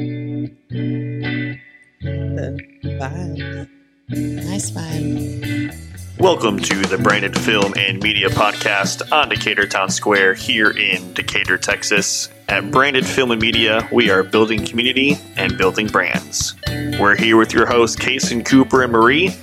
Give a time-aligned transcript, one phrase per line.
[0.00, 1.60] The
[2.84, 3.68] vibe.
[4.08, 6.18] Nice vibe.
[6.18, 11.58] Welcome to the Branded Film and Media Podcast on Decatur Town Square here in Decatur,
[11.58, 12.30] Texas.
[12.48, 16.54] At Branded Film and Media, we are building community and building brands.
[16.98, 19.36] We're here with your hosts, Kason, Cooper, and Marie.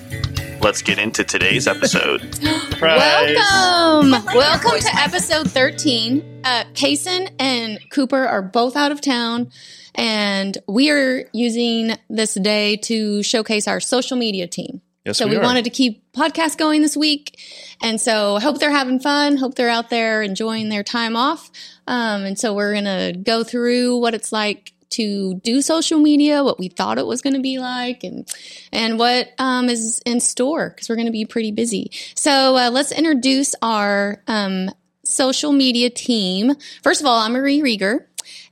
[0.60, 2.22] Let's get into today's episode.
[2.82, 4.26] Welcome!
[4.34, 6.42] Welcome to episode 13.
[6.44, 9.52] Uh, Payson and Cooper are both out of town,
[9.98, 14.82] and we are using this day to showcase our social media team.
[15.04, 17.40] Yes, so we we, wanted to keep podcasts going this week,
[17.82, 19.38] and so hope they're having fun.
[19.38, 21.50] Hope they're out there enjoying their time off.
[21.88, 26.60] Um, and so we're gonna go through what it's like to do social media, what
[26.60, 28.28] we thought it was going to be like, and
[28.72, 31.92] and what um, is in store because we're going to be pretty busy.
[32.16, 34.70] So uh, let's introduce our um,
[35.04, 36.54] social media team.
[36.84, 38.07] First of all, I'm Marie Rieger.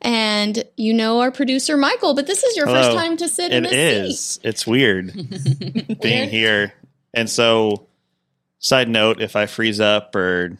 [0.05, 3.63] And you know our producer Michael, but this is your first time to sit in
[3.63, 4.19] this is.
[4.19, 4.41] seat.
[4.45, 5.11] It's weird
[6.01, 6.73] being here.
[7.13, 7.87] And so,
[8.59, 10.57] side note, if I freeze up or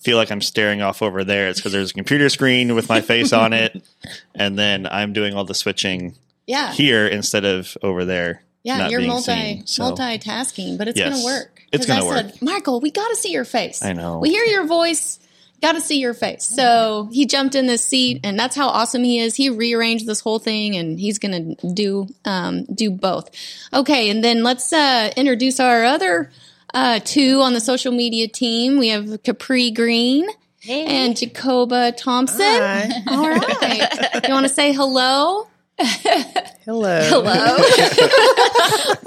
[0.00, 3.00] feel like I'm staring off over there, it's because there's a computer screen with my
[3.00, 3.82] face on it,
[4.34, 6.14] and then I'm doing all the switching
[6.46, 8.42] Yeah, here instead of over there.
[8.64, 11.10] yeah, you're multi seen, so- multitasking, but it's Yes.
[11.14, 11.62] gonna work.
[11.72, 13.82] It's 'Cause gonna I Said, Michael, we got to see your face.
[13.82, 14.18] I know.
[14.18, 15.18] We hear your voice.
[15.62, 16.44] Got to see your face.
[16.44, 19.34] So he jumped in this seat, and that's how awesome he is.
[19.34, 23.30] He rearranged this whole thing, and he's gonna do um, do both.
[23.72, 26.30] Okay, and then let's uh, introduce our other
[26.74, 28.78] uh, two on the social media team.
[28.78, 30.28] We have Capri Green
[30.68, 32.44] and Jacoba Thompson.
[32.44, 32.90] Hi.
[33.08, 35.46] All right, you want to say hello?
[35.78, 37.00] Hello.
[37.04, 37.56] Hello.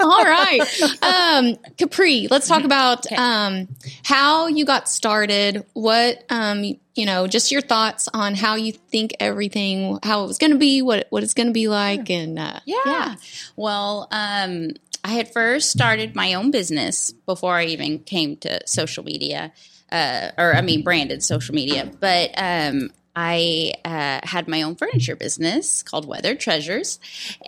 [0.00, 0.60] All right.
[1.02, 3.68] Um, Capri, let's talk about um,
[4.04, 5.64] how you got started.
[5.72, 6.62] What, um,
[6.94, 10.58] you know, just your thoughts on how you think everything, how it was going to
[10.58, 12.10] be, what, what it's going to be like.
[12.10, 13.14] And uh, Yeah.
[13.56, 14.70] Well, um,
[15.04, 19.52] I had first started my own business before I even came to social media,
[19.90, 21.90] uh, or I mean, branded social media.
[22.00, 22.90] But um,
[23.22, 26.98] I uh, had my own furniture business called Weather Treasures.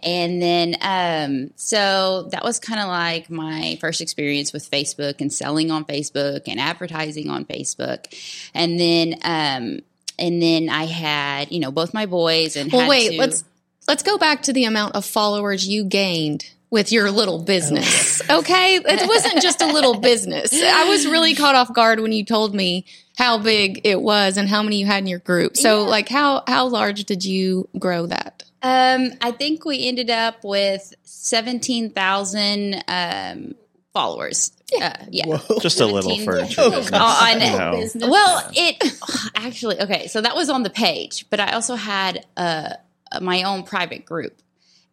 [0.02, 5.32] And then, um, so that was kind of like my first experience with Facebook and
[5.32, 8.04] selling on Facebook and advertising on Facebook.
[8.52, 9.80] And then, um,
[10.18, 13.42] and then I had, you know, both my boys and Well, wait, to- let's,
[13.88, 18.20] let's go back to the amount of followers you gained with your little business.
[18.28, 18.76] Okay.
[18.76, 20.52] It wasn't just a little business.
[20.52, 22.84] I was really caught off guard when you told me
[23.16, 25.56] how big it was and how many you had in your group.
[25.56, 25.90] So Yeah.
[25.90, 28.44] like how, how large did you grow that?
[28.62, 33.54] Um, I think we ended up with seventeen thousand um,
[33.92, 34.52] followers.
[34.72, 35.38] Yeah, uh, yeah.
[35.60, 36.60] Just a little 17 furniture.
[36.62, 38.06] Oh, business, I you know.
[38.06, 38.10] know.
[38.10, 39.00] Well, it
[39.34, 40.06] actually okay.
[40.06, 42.74] So that was on the page, but I also had uh,
[43.20, 44.40] my own private group,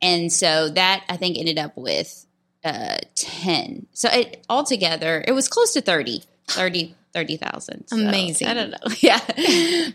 [0.01, 2.25] and so that I think ended up with
[2.65, 3.85] uh, ten.
[3.93, 6.23] So it altogether, it was close to thirty.
[6.47, 7.87] 30, 30 30,000.
[7.87, 8.47] So, Amazing.
[8.47, 8.77] I don't know.
[9.01, 9.19] Yeah.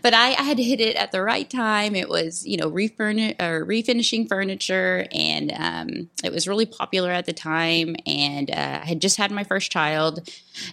[0.01, 1.95] but I, I had hit it at the right time.
[1.95, 7.25] It was, you know, refurni- or refinishing furniture and um, it was really popular at
[7.25, 7.95] the time.
[8.05, 10.29] And uh, I had just had my first child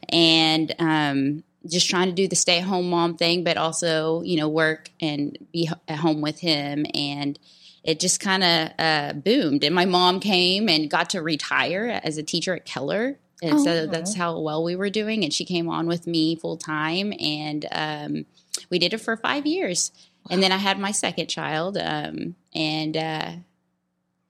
[0.08, 4.36] and um, just trying to do the stay at home mom thing, but also, you
[4.36, 6.86] know, work and be h- at home with him.
[6.94, 7.38] And
[7.84, 9.64] it just kind of uh, boomed.
[9.64, 13.19] And my mom came and got to retire as a teacher at Keller.
[13.42, 15.25] And so that's how well we were doing.
[15.25, 17.12] And she came on with me full time.
[17.19, 18.26] And um,
[18.70, 19.91] we did it for five years.
[20.30, 21.76] And then I had my second child.
[21.76, 23.32] Um, and uh,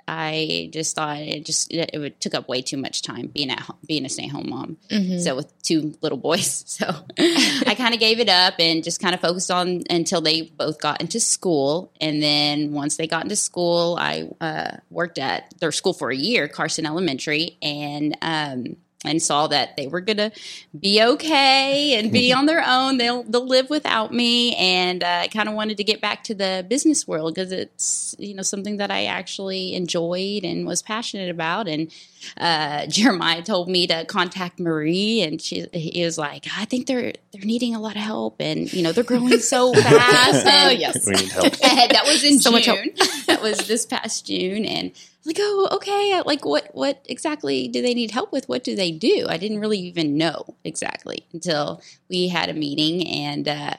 [0.08, 3.60] I just thought it just it, it took up way too much time being at
[3.60, 4.76] home, being a stay home mom.
[4.90, 5.22] Mhm.
[5.22, 6.86] So with two little boys, so
[7.18, 10.80] I kind of gave it up and just kind of focused on until they both
[10.80, 11.92] got into school.
[12.00, 16.16] And then once they got into school, I uh, worked at their school for a
[16.16, 20.30] year, Carson Elementary, and um, and saw that they were gonna
[20.78, 22.98] be okay and be on their own.
[22.98, 26.34] They'll they'll live without me, and uh, I kind of wanted to get back to
[26.34, 31.30] the business world because it's you know something that I actually enjoyed and was passionate
[31.30, 31.68] about.
[31.68, 31.90] And
[32.36, 37.12] uh, Jeremiah told me to contact Marie, and she he was like, I think they're
[37.32, 40.46] they're needing a lot of help, and you know they're growing so fast.
[40.46, 41.06] Oh, and- yes.
[41.06, 41.52] We need help.
[41.56, 42.78] that was in So much help.
[42.82, 42.94] June.
[43.26, 46.20] that was this past June, and I was like, oh, okay.
[46.24, 48.48] Like, what, what exactly do they need help with?
[48.48, 49.26] What do they do?
[49.28, 53.78] I didn't really even know exactly until we had a meeting, and uh, I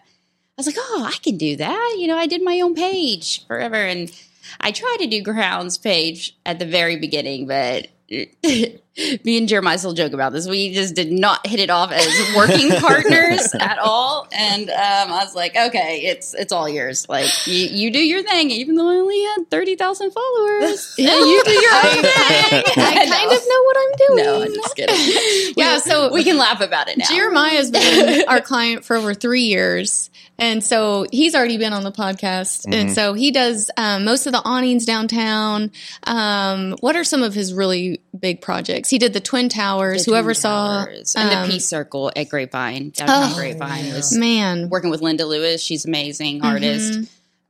[0.57, 1.95] was like, oh, I can do that.
[1.99, 4.11] You know, I did my own page forever, and
[4.59, 7.87] I tried to do Crown's page at the very beginning, but
[9.23, 10.47] me and Jeremiah still joke about this.
[10.47, 14.27] We just did not hit it off as working partners at all.
[14.31, 14.75] And um,
[15.11, 17.07] I was like, okay, it's it's all yours.
[17.09, 20.93] Like you, you do your thing, even though I only had thirty thousand followers.
[21.03, 21.17] Yeah.
[21.17, 22.63] you do your own thing.
[22.77, 24.25] I kind of know what I'm doing.
[24.25, 25.53] No, I'm just kidding.
[25.57, 27.05] Yeah, so- we can laugh about it now.
[27.09, 30.09] Jeremiah's been our client for over three years.
[30.43, 32.65] And so he's already been on the podcast.
[32.69, 35.71] And so he does um, most of the awnings downtown.
[36.03, 38.89] Um, what are some of his really big projects?
[38.89, 40.03] He did the Twin Towers.
[40.03, 40.85] The Whoever Twin saw.
[40.85, 44.67] Towers and um, the Peace Circle at Grapevine, downtown Oh, Grapevine was Man.
[44.69, 45.61] working with Linda Lewis.
[45.61, 46.45] She's amazing Mm-hmm.
[46.45, 46.99] artist.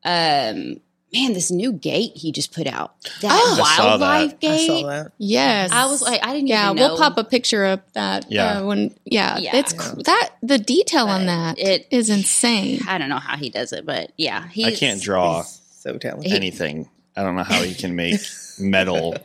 [0.06, 0.80] Um,
[1.14, 3.62] man, this new gate he just put out, that Oh.
[3.64, 4.40] I saw wildlife that.
[4.40, 4.70] gate.
[4.70, 5.12] I saw that.
[5.18, 5.72] Yes.
[5.72, 6.88] I was like, I didn't yeah, even know.
[6.90, 8.32] we'll pop a picture of that.
[8.32, 8.60] Yeah.
[8.60, 9.56] Uh, when, yeah, Yeah.
[9.58, 12.80] It's cr- that, the detail on that It- is insane.
[12.88, 16.32] I don't know how he does it, but yeah, he's, I can't draw So talented.
[16.34, 16.90] anything.
[17.16, 18.20] I don't know how he can make
[18.60, 19.16] metal.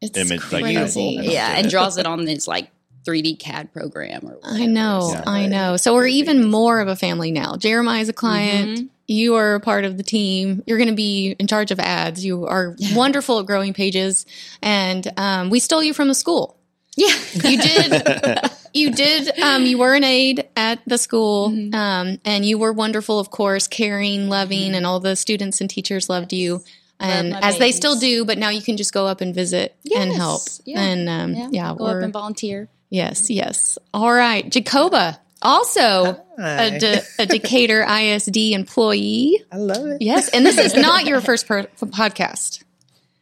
[0.00, 0.74] It's Image like that.
[0.74, 1.18] crazy.
[1.22, 2.70] Yeah, and draws it on this like
[3.04, 4.62] 3D CAD program or whatever.
[4.62, 5.22] I know, Yeah.
[5.26, 5.76] I know.
[5.76, 7.56] So we're even more of a family now.
[7.56, 8.78] Jeremiah's a client.
[8.78, 8.88] Mhm.
[9.06, 10.62] You are a part of the team.
[10.66, 12.24] You're going to be in charge of ads.
[12.24, 14.26] You are wonderful at growing pages,
[14.62, 16.56] and um, we stole you from the school.
[16.96, 17.14] Yeah,
[17.44, 18.50] You did.
[18.74, 19.38] you did.
[19.38, 21.74] Um, you were an aide at the school, Mhm.
[21.74, 26.08] um, and you were wonderful, of course, caring, loving, and all the students and teachers
[26.08, 26.62] loved you.
[26.98, 30.10] And as they still do, but now you can just go up and visit and
[30.10, 30.40] help.
[30.64, 30.80] Yeah.
[30.80, 31.74] And um, yeah, yeah.
[31.76, 32.68] Go up and volunteer.
[32.88, 33.76] yes, yes.
[33.92, 39.42] All right, Jacoba, also a, De- a Decatur ISD employee.
[39.52, 40.02] I love it.
[40.02, 42.62] Yes, and this is not your first per- podcast,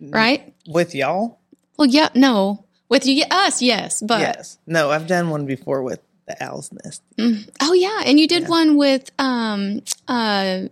[0.00, 0.54] right?
[0.66, 1.38] With y'all?
[1.76, 4.58] Well, yeah, no, with you, us, yes, but yes.
[4.66, 7.02] No, I've done one before with the owl's nest.
[7.18, 7.48] Mm.
[7.60, 8.48] oh yeah, and you did Yeah.
[8.48, 10.62] one with um uh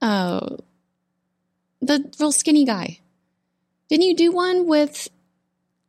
[0.00, 0.56] uh
[1.82, 3.00] the real skinny guy.
[3.90, 5.08] Didn't you do one with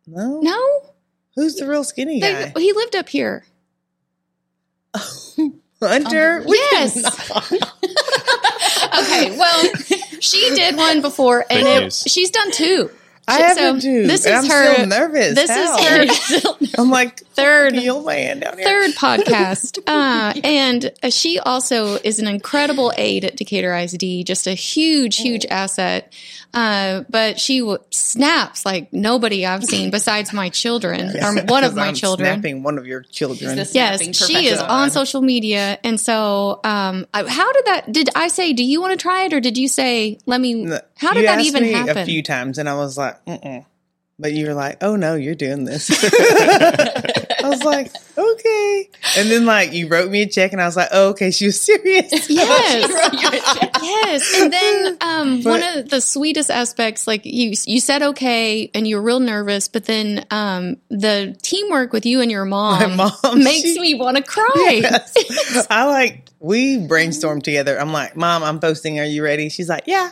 [0.05, 0.41] No?
[0.41, 0.81] no?
[1.35, 2.59] Who's the real skinny They, guy?
[2.59, 3.45] he lived up here.
[5.81, 6.39] Hunter?
[6.39, 6.95] Um, We yes.
[8.97, 9.63] Okay, well,
[10.19, 12.89] she did one before, and it, she's done two.
[13.27, 14.05] I So haven't too.
[14.07, 14.73] This is and I'm her.
[14.73, 15.35] still nervous.
[15.35, 15.77] This How?
[15.77, 18.63] is her I'm like third fucking hold my down here.
[18.65, 19.79] third podcast.
[19.87, 25.17] Uh, and uh, she also is an incredible aide at Decatur ISD, just a huge,
[25.17, 26.13] huge asset.
[26.55, 31.75] Uh, but she w- snaps like nobody I've seen besides my children, or one of
[31.75, 32.31] my I'm children.
[32.39, 33.57] Snapping one of your children.
[33.73, 37.91] Yes, she is on social media, and so um, I, how did that?
[37.91, 40.65] Did I say, "Do you want to try it?" or did you say, "Let me"?
[40.95, 41.97] How did you that asked even me happen?
[41.97, 43.65] A few times, and I was like, Mm-mm.
[44.17, 45.89] but you were like, "Oh no, you're doing this."
[47.45, 50.75] I was like, "Okay," and then like you wrote me a check, and I was
[50.75, 52.89] like, "Oh, okay, she was serious." Yes.
[53.83, 54.41] yes.
[54.41, 58.87] And then um, But- one of the sweetest aspects, like you, you said okay, and
[58.87, 63.11] you were real nervous, but then um, the teamwork with you and your mom, mom,
[63.35, 64.79] makes she- me want to cry.
[64.81, 65.67] Yes.
[65.69, 67.79] I like we brainstormed together.
[67.79, 68.99] I'm like, Mom, I'm posting.
[68.99, 69.49] Are you ready?
[69.49, 70.11] She's like, Yeah.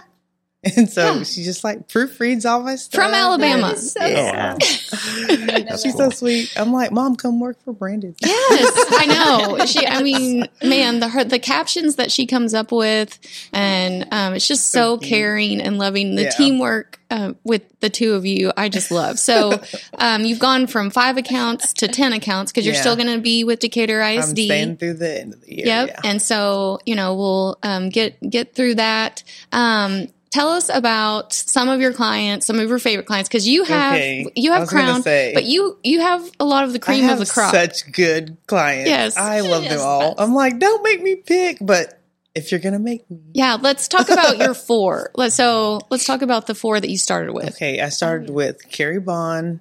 [0.77, 1.24] And so Yeah.
[1.24, 3.04] she just like proofreads all my stuff.
[3.04, 3.75] From Alabama.
[3.75, 4.57] So Yeah.
[5.77, 6.54] She's so sweet.
[6.56, 8.15] I'm like, Mom, come work for Branded.
[8.21, 9.65] Yes, I know.
[9.65, 13.19] She, I mean, man, the her, the captions that she comes up with,
[13.51, 16.15] and um, it's just so, So caring and loving.
[16.15, 16.30] The Yeah.
[16.30, 19.19] teamwork uh, with the two of you, I just love.
[19.19, 19.62] So,
[19.98, 22.81] um, you've gone from five accounts to ten accounts because you're Yeah.
[22.81, 24.38] still going to be with Decatur I'm ISD.
[24.38, 25.66] staying through the end of the year.
[25.66, 25.88] Yep.
[25.89, 26.00] Yeah.
[26.06, 29.24] And so, you know, we'll um, get get through that.
[29.51, 33.63] Um, tell us about some of your clients, some of your favorite clients, because you
[33.63, 34.25] have Okay.
[34.35, 37.25] you have Crown, say- but you you have a lot of the cream of the
[37.25, 37.54] crop.
[37.54, 38.90] such good clients.
[38.90, 39.16] Yes.
[39.18, 40.16] I love She them all.
[40.18, 41.99] I'm like, don't make me pick, but
[42.35, 43.19] if you're gonna make me.
[43.33, 45.11] yeah, let's talk about your four.
[45.16, 47.49] Let's so let's talk about the four that you started with.
[47.56, 49.59] Okay, I started with Carrie Bond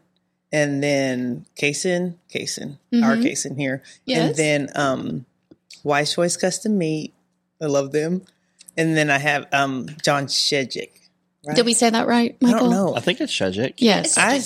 [0.51, 3.03] and then Kason, Kason, Mhm.
[3.05, 3.83] our Kason here.
[4.07, 4.19] Yes.
[4.29, 5.27] And then um
[5.85, 7.13] Wise Choice Custom Meat.
[7.61, 8.23] I love them.
[8.77, 10.91] And then I have um John Shejic.
[11.47, 11.57] Right?
[11.57, 12.61] Did we say that right, I Michael?
[12.61, 12.97] don't know.
[12.97, 13.75] I think it's Shedjick.
[13.79, 14.17] Yes.
[14.17, 14.43] I, I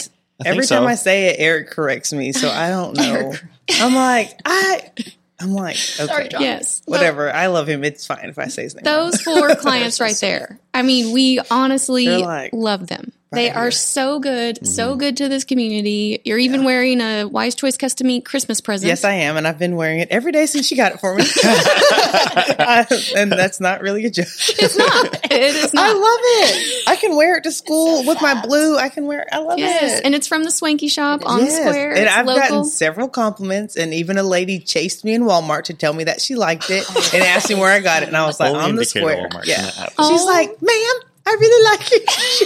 [0.47, 0.77] every so.
[0.77, 3.35] time I say it, Eric corrects me, so I don't know.
[3.75, 4.91] I'm like, I
[5.39, 6.07] I'm like, okay.
[6.07, 6.41] Sorry, John.
[6.41, 6.83] yes.
[6.87, 7.31] Whatever.
[7.33, 7.85] I love him.
[7.85, 8.85] It's fine if I say his name.
[8.85, 10.59] Those four clients right there.
[10.73, 13.13] I mean, we honestly like love them.
[13.37, 13.71] They are here.
[13.71, 14.99] so good, so mm-hmm.
[14.99, 16.21] good to this community.
[16.25, 18.89] You're even wearing a Wise Choice Custom Meat Christmas present.
[18.89, 21.15] Yes, I am, and I've been wearing it every day since she got it for
[21.15, 21.25] me.
[21.43, 24.27] I- and that's not really a joke.
[24.27, 25.15] It's not.
[25.31, 26.89] It is I love it.
[26.89, 28.77] I can wear it to school with my blue.
[28.77, 29.29] I can wear it.
[29.33, 29.63] I love it.
[29.63, 30.05] yes, it.
[30.05, 31.57] and it's from the Swanky Shop on Yes.
[31.57, 31.91] Square.
[31.93, 32.43] And It's I've local.
[32.43, 36.21] gotten several compliments, and even a lady chased me in Walmart to tell me that
[36.21, 37.11] she liked it oh.
[37.15, 38.09] and asked me where I got it.
[38.09, 39.29] And I was like, Only on the square.
[39.29, 39.71] Walmart Yeah.
[39.71, 39.89] can.
[39.99, 40.11] Oh.
[40.11, 42.07] She's like, ma'am, I really like it.
[42.07, 42.46] jacket.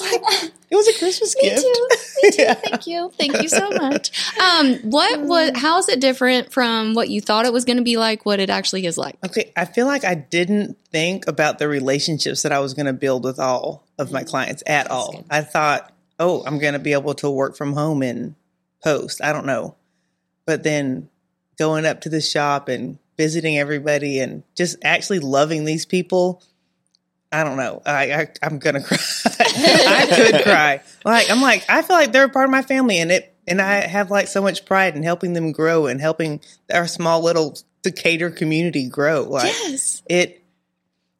[0.00, 1.62] Was like, it was a Christmas Me gift.
[1.62, 1.88] too.
[2.22, 2.42] Me too.
[2.42, 2.54] Yeah.
[2.54, 3.10] Thank you.
[3.18, 4.10] Thank you so much.
[4.38, 5.52] Um, what was?
[5.56, 8.24] How is it different from what you thought it was going to be like?
[8.24, 9.16] What it actually is like?
[9.24, 12.92] Okay, I feel like I didn't think about the relationships that I was going to
[12.92, 15.24] build with all of my clients at all.
[15.30, 18.34] I thought, oh, I'm going to be able to work from home and
[18.84, 19.22] post.
[19.22, 19.76] I don't know.
[20.46, 21.08] But then
[21.58, 26.42] going up to the shop and visiting everybody and just actually loving these people,
[27.32, 27.80] I don't know.
[27.86, 28.98] I, I I'm gonna cry.
[29.26, 30.80] I could cry.
[31.04, 33.60] Like I'm like I feel like they're a part of my family, and it and
[33.60, 36.40] I have like so much pride in helping them grow and helping
[36.72, 39.22] our small little Decatur community grow.
[39.22, 40.02] Like Yes.
[40.08, 40.42] it,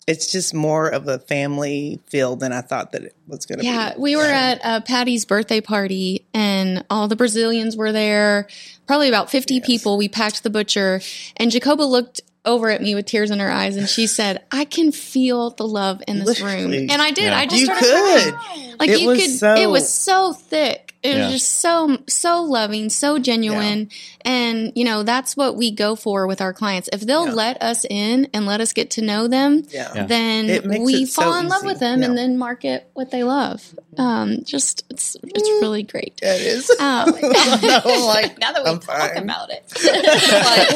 [0.07, 3.91] it's just more of a family feel than I thought that it was gonna Yeah,
[3.91, 3.95] be.
[3.95, 8.47] Yeah, we were at uh, Patty's birthday party, and all the Brazilians were there.
[8.87, 9.97] Probably about fifty people.
[9.97, 11.01] We packed the butcher,
[11.37, 14.65] and Jacoba looked over at me with tears in her eyes, and she said, "I
[14.65, 17.25] can feel the love in this room." And I did.
[17.25, 17.39] Yeah.
[17.39, 18.81] I just You started could.
[18.81, 19.31] Like It you was could.
[19.31, 20.87] so- it was so thick.
[21.03, 21.25] It Yeah.
[21.27, 23.89] was just so so loving, so genuine,
[24.23, 26.91] and you know that's what we go for with our clients.
[26.93, 27.33] If they'll Yeah.
[27.33, 29.91] let us in and let us get to know them, Yeah.
[29.95, 30.05] Yeah.
[30.07, 30.47] then
[30.85, 31.67] we it so fall in love easy.
[31.69, 33.63] with them and then market what they love.
[33.97, 36.19] Um, just it's it's really great.
[36.23, 36.71] Yeah, it is.
[36.79, 39.23] Um, no, like now that we I'm talk fine.
[39.23, 39.63] about it,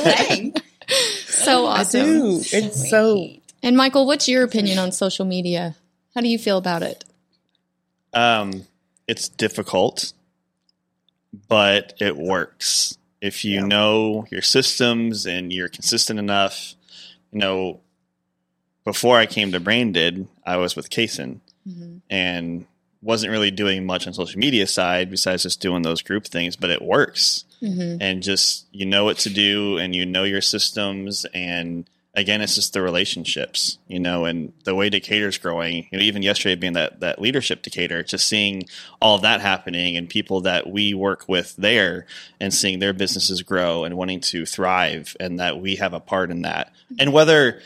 [0.06, 0.54] like, dang.
[1.44, 2.00] So I awesome.
[2.06, 2.42] do.
[2.52, 3.28] It's so
[3.62, 5.74] And Michael, what's your opinion on social media?
[6.14, 7.04] How do you feel about it?
[8.12, 8.64] Um,
[9.08, 10.12] it's difficult,
[11.48, 12.96] but it works.
[13.20, 13.66] If you Yeah.
[13.66, 16.74] know your systems and you're consistent enough,
[17.32, 17.80] you know,
[18.84, 21.40] before I came to Branded, I was with Kason
[22.10, 22.66] and
[23.00, 26.68] wasn't really doing much on social media side besides just doing those group things, but
[26.70, 27.44] it works.
[27.64, 27.97] Mm-hmm.
[28.00, 32.54] And just you know what to do and you know your systems and again it's
[32.54, 36.75] just the relationships, you know, and the way Decatur's growing, you know, even yesterday being
[36.75, 38.64] that that leadership Decatur, just seeing
[39.00, 42.06] all of that happening and people that we work with there
[42.40, 46.30] and seeing their businesses grow and wanting to thrive and that we have a part
[46.30, 46.73] in that.
[46.99, 47.61] And whether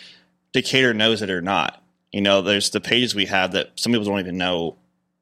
[0.53, 1.83] Decatur knows it or not.
[2.13, 4.77] You know, there's the pages we have that some people don't even know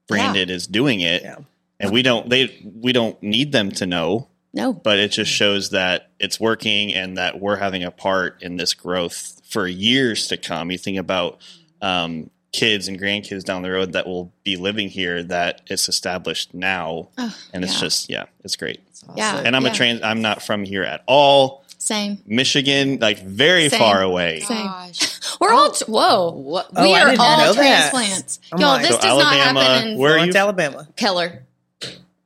[0.07, 1.23] branded is doing it.
[1.23, 1.39] Yeah.
[1.79, 4.73] And we don't they we don't need them to know, No.
[4.73, 8.75] but it just shows that it's working and that we're having a part in this
[8.75, 10.71] growth for years to come.
[10.73, 11.41] You think about
[11.83, 16.55] um, kids and grandkids down the road that will be living here that it's established
[16.55, 17.09] now.
[17.19, 17.81] Oh, And it's yeah.
[17.81, 18.81] just, yeah, it's great.
[19.15, 19.37] Yeah.
[19.45, 19.71] And I'm yeah.
[19.71, 21.63] a trans, I'm not from here at all.
[21.79, 22.19] Same.
[22.27, 23.79] Michigan, like very Same.
[23.79, 24.41] far away.
[24.41, 24.67] Same.
[24.67, 25.21] Gosh.
[25.41, 26.31] We're all, t- whoa.
[26.33, 26.71] What?
[26.75, 27.91] Oh, we I are didn't all know that.
[27.93, 28.41] transplants.
[28.51, 29.99] I'm Y'all, like- this So does not happen in.
[29.99, 30.37] where are Going you?
[30.39, 30.89] Alabama.
[30.97, 31.43] Keller.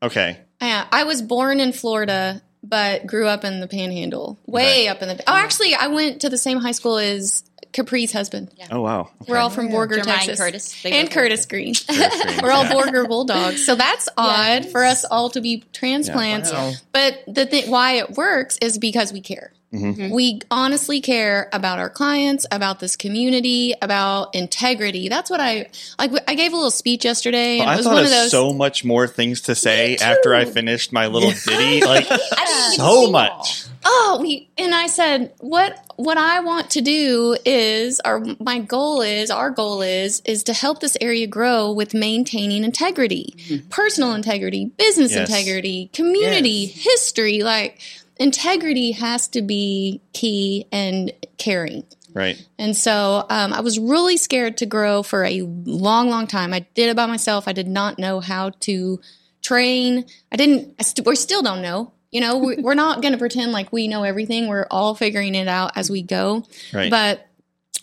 [0.02, 0.38] Okay.
[0.60, 5.08] Yeah, I was born in Florida, but grew up in the Panhandle, way up in
[5.08, 5.22] the.
[5.26, 8.50] Oh, actually, I went to the same high school as Capri's husband.
[8.70, 9.10] Oh, wow.
[9.26, 10.84] We're all from Borger, Jermaine Texas, Curtis.
[10.84, 11.74] And Curtis Green.
[11.74, 12.72] Curtis Green, We're all yeah.
[12.72, 16.52] Borger Bulldogs, so that's odd for us all to be transplants.
[16.52, 16.72] Wow.
[16.92, 19.52] But the thing why it works is because we care.
[19.72, 20.10] Mhm.
[20.10, 25.08] We honestly care about our clients, about this community, about integrity.
[25.08, 25.66] That's what I
[25.98, 26.10] like.
[26.26, 28.10] I gave a little speech yesterday, and Oh, I it was thought one of of
[28.12, 28.30] those.
[28.32, 31.84] so much more things to say after I finished my little ditty.
[31.84, 32.04] Like
[32.72, 33.64] so much.
[33.84, 39.02] oh, we and I said what what I want to do is, or my goal
[39.02, 43.36] is, our goal is, is to help this area grow with maintaining integrity,
[43.68, 45.28] personal integrity, business Yes.
[45.28, 47.42] integrity, community, history.
[47.42, 47.78] Like
[48.20, 51.82] integrity has to be key and caring.
[52.12, 52.44] Right.
[52.58, 56.52] And so um, I was really scared to grow for a long, long time.
[56.52, 57.48] I did it by myself.
[57.48, 59.00] I did not know how to
[59.42, 60.04] train.
[60.30, 61.92] I didn't, I st- we still don't know.
[62.10, 64.48] You know, we, we're not going to pretend like we know everything.
[64.48, 66.44] We're all figuring it out as we go.
[66.74, 66.90] Right.
[66.90, 67.26] But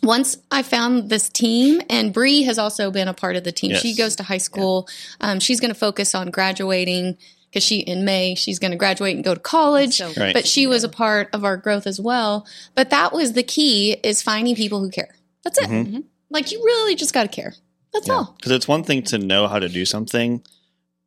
[0.04, 3.72] once I found this team, and Bree has also been a part of the team.
[3.72, 3.82] Yes.
[3.82, 4.88] She goes to high school.
[5.22, 7.18] Um, she's going to focus on graduating
[7.58, 9.96] because she in May she's going to graduate and go to college.
[9.98, 10.34] So- Right.
[10.34, 12.46] But she was a part of our growth as well.
[12.76, 15.16] But that was the key: is finding people who care.
[15.44, 15.70] That's it.
[15.70, 16.04] Mhm.
[16.30, 17.54] Like you really just got to care.
[17.94, 18.34] That's all.
[18.38, 20.44] Because it's one thing to know how to do something,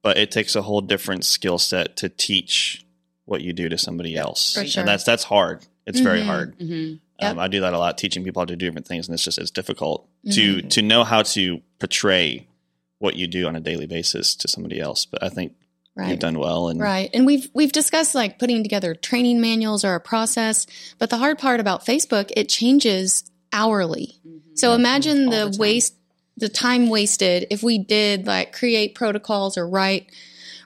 [0.02, 2.85] but it takes a whole different skill set to teach
[3.26, 4.54] what you do to somebody else.
[4.54, 4.80] For sure.
[4.80, 5.64] And that's that's hard.
[5.87, 6.26] It's very Mhm.
[6.26, 6.59] hard.
[6.59, 6.99] Mhm.
[7.21, 7.30] Yep.
[7.33, 9.23] Um, I do that a lot, teaching people how to do different things, and it's
[9.23, 10.30] just it's difficult Mm-hmm.
[10.61, 12.47] to to know how to portray
[12.99, 15.04] what you do on a daily basis to somebody else.
[15.07, 15.54] But I think
[16.00, 16.11] Right.
[16.11, 17.11] you've done well, and Right.
[17.12, 20.66] And we've we've discussed like putting together training manuals or a process,
[20.99, 24.19] but the hard part about Facebook, it changes hourly.
[24.26, 24.54] Mm-hmm.
[24.54, 25.95] So imagine the, the waste
[26.38, 30.11] the time wasted if we did like create protocols or write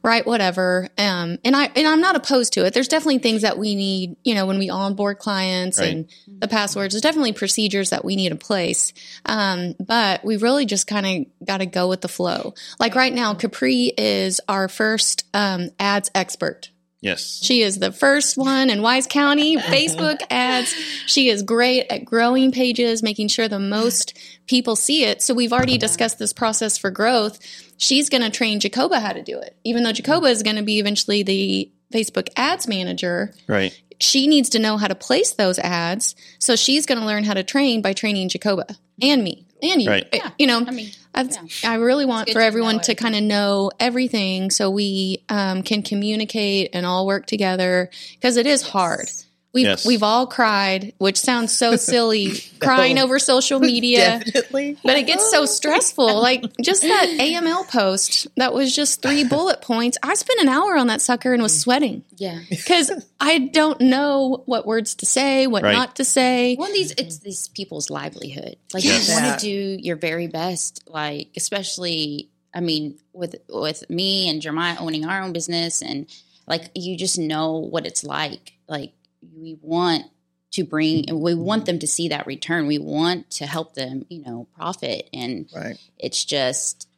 [0.04, 0.87] write whatever.
[0.99, 2.75] Um, and I and I'm not opposed to it.
[2.75, 5.90] There's definitely things that we need, you know, when we onboard clients Right.
[5.92, 6.92] and the passwords.
[6.94, 8.92] There's definitely procedures that we need in place.
[9.25, 11.06] Um, but we really just kind
[11.40, 12.52] of got to go with the flow.
[12.78, 16.70] Like right now, Capri is our first um, ads expert.
[17.00, 17.40] Yes.
[17.42, 20.73] She is the first one in Wise County Facebook ads.
[21.06, 25.22] She is great at growing pages, making sure the most people see it.
[25.22, 27.38] So we've already discussed this process for growth.
[27.78, 29.56] She's going to train Jacoba how to do it.
[29.64, 33.78] Even though Jacoba is going to be eventually the Facebook ads manager, Right.
[34.00, 36.14] she needs to know how to place those ads.
[36.38, 38.66] So she's going to learn how to train by training Jacoba
[39.00, 39.90] and me and you.
[39.90, 40.06] Right.
[40.12, 41.70] Uh, You know, I mean, I've, Yeah.
[41.70, 45.62] I really want for to everyone know to kind of know everything so we um,
[45.62, 49.08] can communicate and all work together because it is hard.
[49.54, 49.87] We've, Yes.
[49.87, 54.20] we've all cried, which sounds so silly, crying over social media.
[54.25, 54.76] Definitely.
[54.84, 56.20] But it gets so stressful.
[56.20, 59.96] Like just that AML post that was just three bullet points.
[60.02, 62.40] I spent an hour on that sucker and was sweating yeah.
[62.50, 65.73] because I don't know what words to say, what Right.
[65.73, 66.56] not to say.
[66.58, 68.56] Well, these it's these people's livelihood.
[68.75, 69.08] Like Yes.
[69.08, 70.82] you want to do your very best.
[70.88, 76.06] Like especially, I mean, with with me and Jeremiah owning our own business, and
[76.49, 78.52] like you just know what it's like.
[78.68, 78.92] Like
[79.36, 80.04] we want
[80.52, 82.66] to bring, we want them to see that return.
[82.66, 85.76] We want to help them, you know, profit, and Right.
[85.98, 86.88] it's just.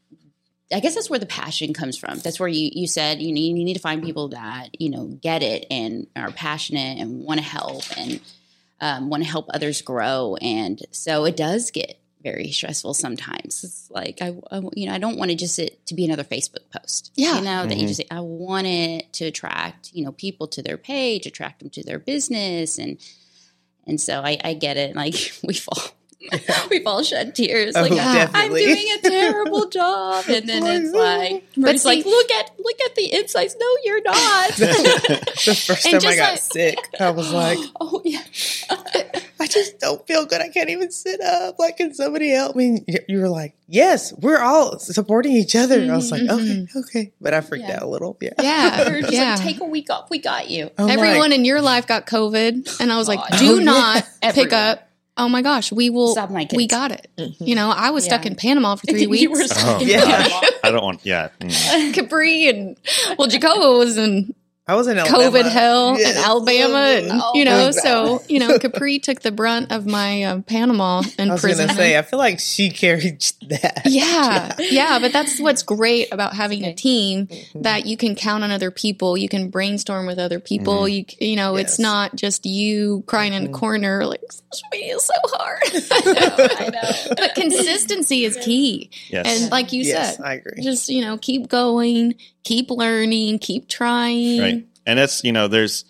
[0.73, 2.19] I guess that's where the passion comes from.
[2.19, 5.07] That's where you, you said you need you need to find people that you know
[5.07, 8.21] get it and are passionate and want to help and
[8.81, 10.37] um, want to help others grow.
[10.41, 13.63] And so it does get very stressful sometimes.
[13.65, 16.25] It's like I, I you know I don't want to just it to be another
[16.25, 17.13] Facebook post.
[17.15, 17.37] Yeah.
[17.39, 17.81] you know that Mhm.
[17.83, 21.71] you just I want it to attract you know people to their page, attract them
[21.71, 22.99] to their business, and
[23.87, 24.97] and so I, I get it.
[24.97, 25.15] Like
[25.45, 25.79] we fall.
[26.71, 27.75] We've all shed tears.
[27.77, 27.93] Oh, Like
[28.35, 32.81] I'm doing a terrible job, and then it's like, but it's like, look at look
[32.87, 33.55] at the insights.
[33.61, 34.51] No, you're not.
[34.57, 38.25] The first And time just I got like- sick, I was like, oh yeah,
[39.47, 40.41] I just don't feel good.
[40.41, 41.57] I can't even sit up.
[41.61, 42.85] Like, can somebody help me?
[43.09, 45.81] You were like, yes, we're all supporting each other.
[45.81, 46.79] I was like, mm-hmm, okay, mm-hmm.
[46.81, 47.13] okay.
[47.21, 47.77] But I freaked Yeah.
[47.77, 48.17] out a little.
[48.21, 48.31] Yeah.
[48.41, 48.89] Yeah.
[48.91, 49.35] We're yeah.
[49.37, 50.11] like, take a week off.
[50.11, 50.69] We got you.
[50.77, 53.39] I'm Everyone like, in your life got COVID, and I was like, God.
[53.39, 53.65] "Do Oh, yeah.
[53.65, 54.83] not pick up."
[55.17, 56.09] Oh my gosh, we will.
[56.13, 56.57] Stop my kids.
[56.57, 57.09] We got it.
[57.17, 57.45] Mm-hmm.
[57.45, 59.29] You know, I was stuck in Panama for three You weeks.
[59.31, 60.05] were stuck Oh, in Yeah.
[60.05, 60.41] Panama.
[60.65, 61.07] I don't want.
[61.07, 61.29] Yeah.
[61.41, 61.95] Mm.
[61.95, 62.77] Capri and
[63.17, 64.35] well, Jacoba was in
[64.69, 65.31] I was in Alabama.
[65.31, 66.17] COVID hell Yes.
[66.17, 66.79] in Alabama,
[67.13, 67.91] and Oh, you know, exactly.
[67.91, 71.69] so you know, Capri took the brunt of my uh, Panama I and was prison.
[71.69, 73.83] gonna say, I feel like she carried that.
[73.85, 77.63] Yeah, yeah, but that's what's great about having a team Mm-hmm.
[77.63, 79.17] that you can count on other people.
[79.17, 80.83] You can brainstorm with other people.
[80.83, 80.93] Mhm.
[81.21, 81.75] You you know, it's Yes.
[81.75, 81.83] Mm-hmm.
[81.83, 85.63] not just you crying in a corner like social media is so hard.
[85.65, 87.15] I know.
[87.17, 89.27] but consistency is key, Yes.
[89.43, 90.63] and like you yes, said, I agree.
[90.63, 94.41] just you know, keep going, keep learning, keep trying.
[94.41, 94.67] right.
[94.87, 95.85] And that's you know, there's.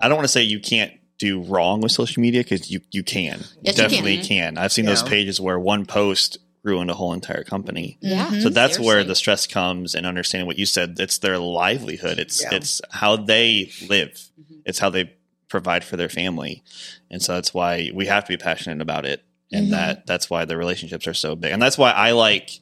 [0.00, 3.02] I don't want to say you can't do wrong with social media because you you
[3.02, 3.38] can.
[3.62, 4.54] Yes, you definitely can.
[4.54, 4.58] can.
[4.58, 7.96] I've seen those pages where one post ruined a whole entire company.
[8.00, 8.26] Yeah.
[8.26, 8.42] Mhm.
[8.42, 10.96] So that's where the stress comes and understanding what you said.
[10.98, 12.18] It's their livelihood.
[12.18, 12.54] It's Yeah.
[12.56, 14.10] it's how they live.
[14.40, 14.60] Mhm.
[14.66, 15.12] It's how they
[15.48, 16.62] provide for their family.
[17.10, 19.24] And so that's why we have to be passionate about it.
[19.50, 19.70] And Mhm.
[19.70, 21.52] that that's why the relationships are so big.
[21.52, 22.60] And that's why I like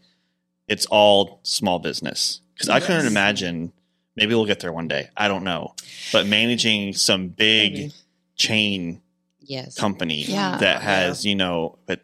[0.69, 2.41] it's all small business.
[2.57, 3.73] Because I couldn't imagine
[4.17, 5.11] maybe we'll get there one day.
[5.17, 5.75] I don't know.
[6.13, 7.93] But managing some big Maybe.
[8.37, 9.03] chain
[9.43, 9.75] Yes.
[9.77, 10.57] company Yeah.
[10.59, 12.01] that has, you know, but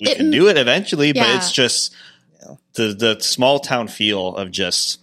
[0.00, 1.92] we It- can do it eventually, but it's just
[2.74, 4.98] the the small town feel of just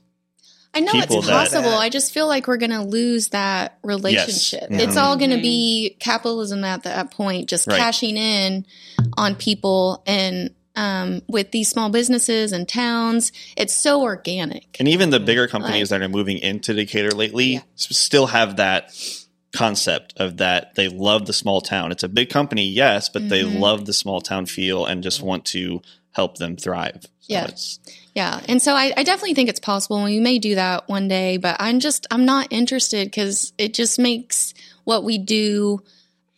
[0.74, 1.74] I know people it's that- possible.
[1.74, 4.70] I just feel like we're going to lose that relationship.
[4.70, 4.80] Mhm.
[4.80, 5.42] It's all going to Mhm.
[5.42, 7.80] be capitalism at that point, just Right.
[7.80, 8.66] cashing in
[9.18, 13.32] on people and um, with these small businesses and towns.
[13.58, 14.78] It's so organic.
[14.80, 17.62] and even the bigger companies Like- that are moving into Decatur lately Yeah.
[17.76, 18.92] still have that
[19.52, 21.92] concept of that they love the small town.
[21.92, 23.60] It's a big company, yes, but they Mhm.
[23.60, 27.02] love the small town feel and just want to help them thrive.
[27.02, 27.48] So Yeah.
[28.16, 28.40] Yeah.
[28.48, 29.98] And so I, I definitely think it's possible.
[29.98, 33.74] and We may do that one day, but I'm just, I'm not interested because it
[33.74, 35.82] just makes what we do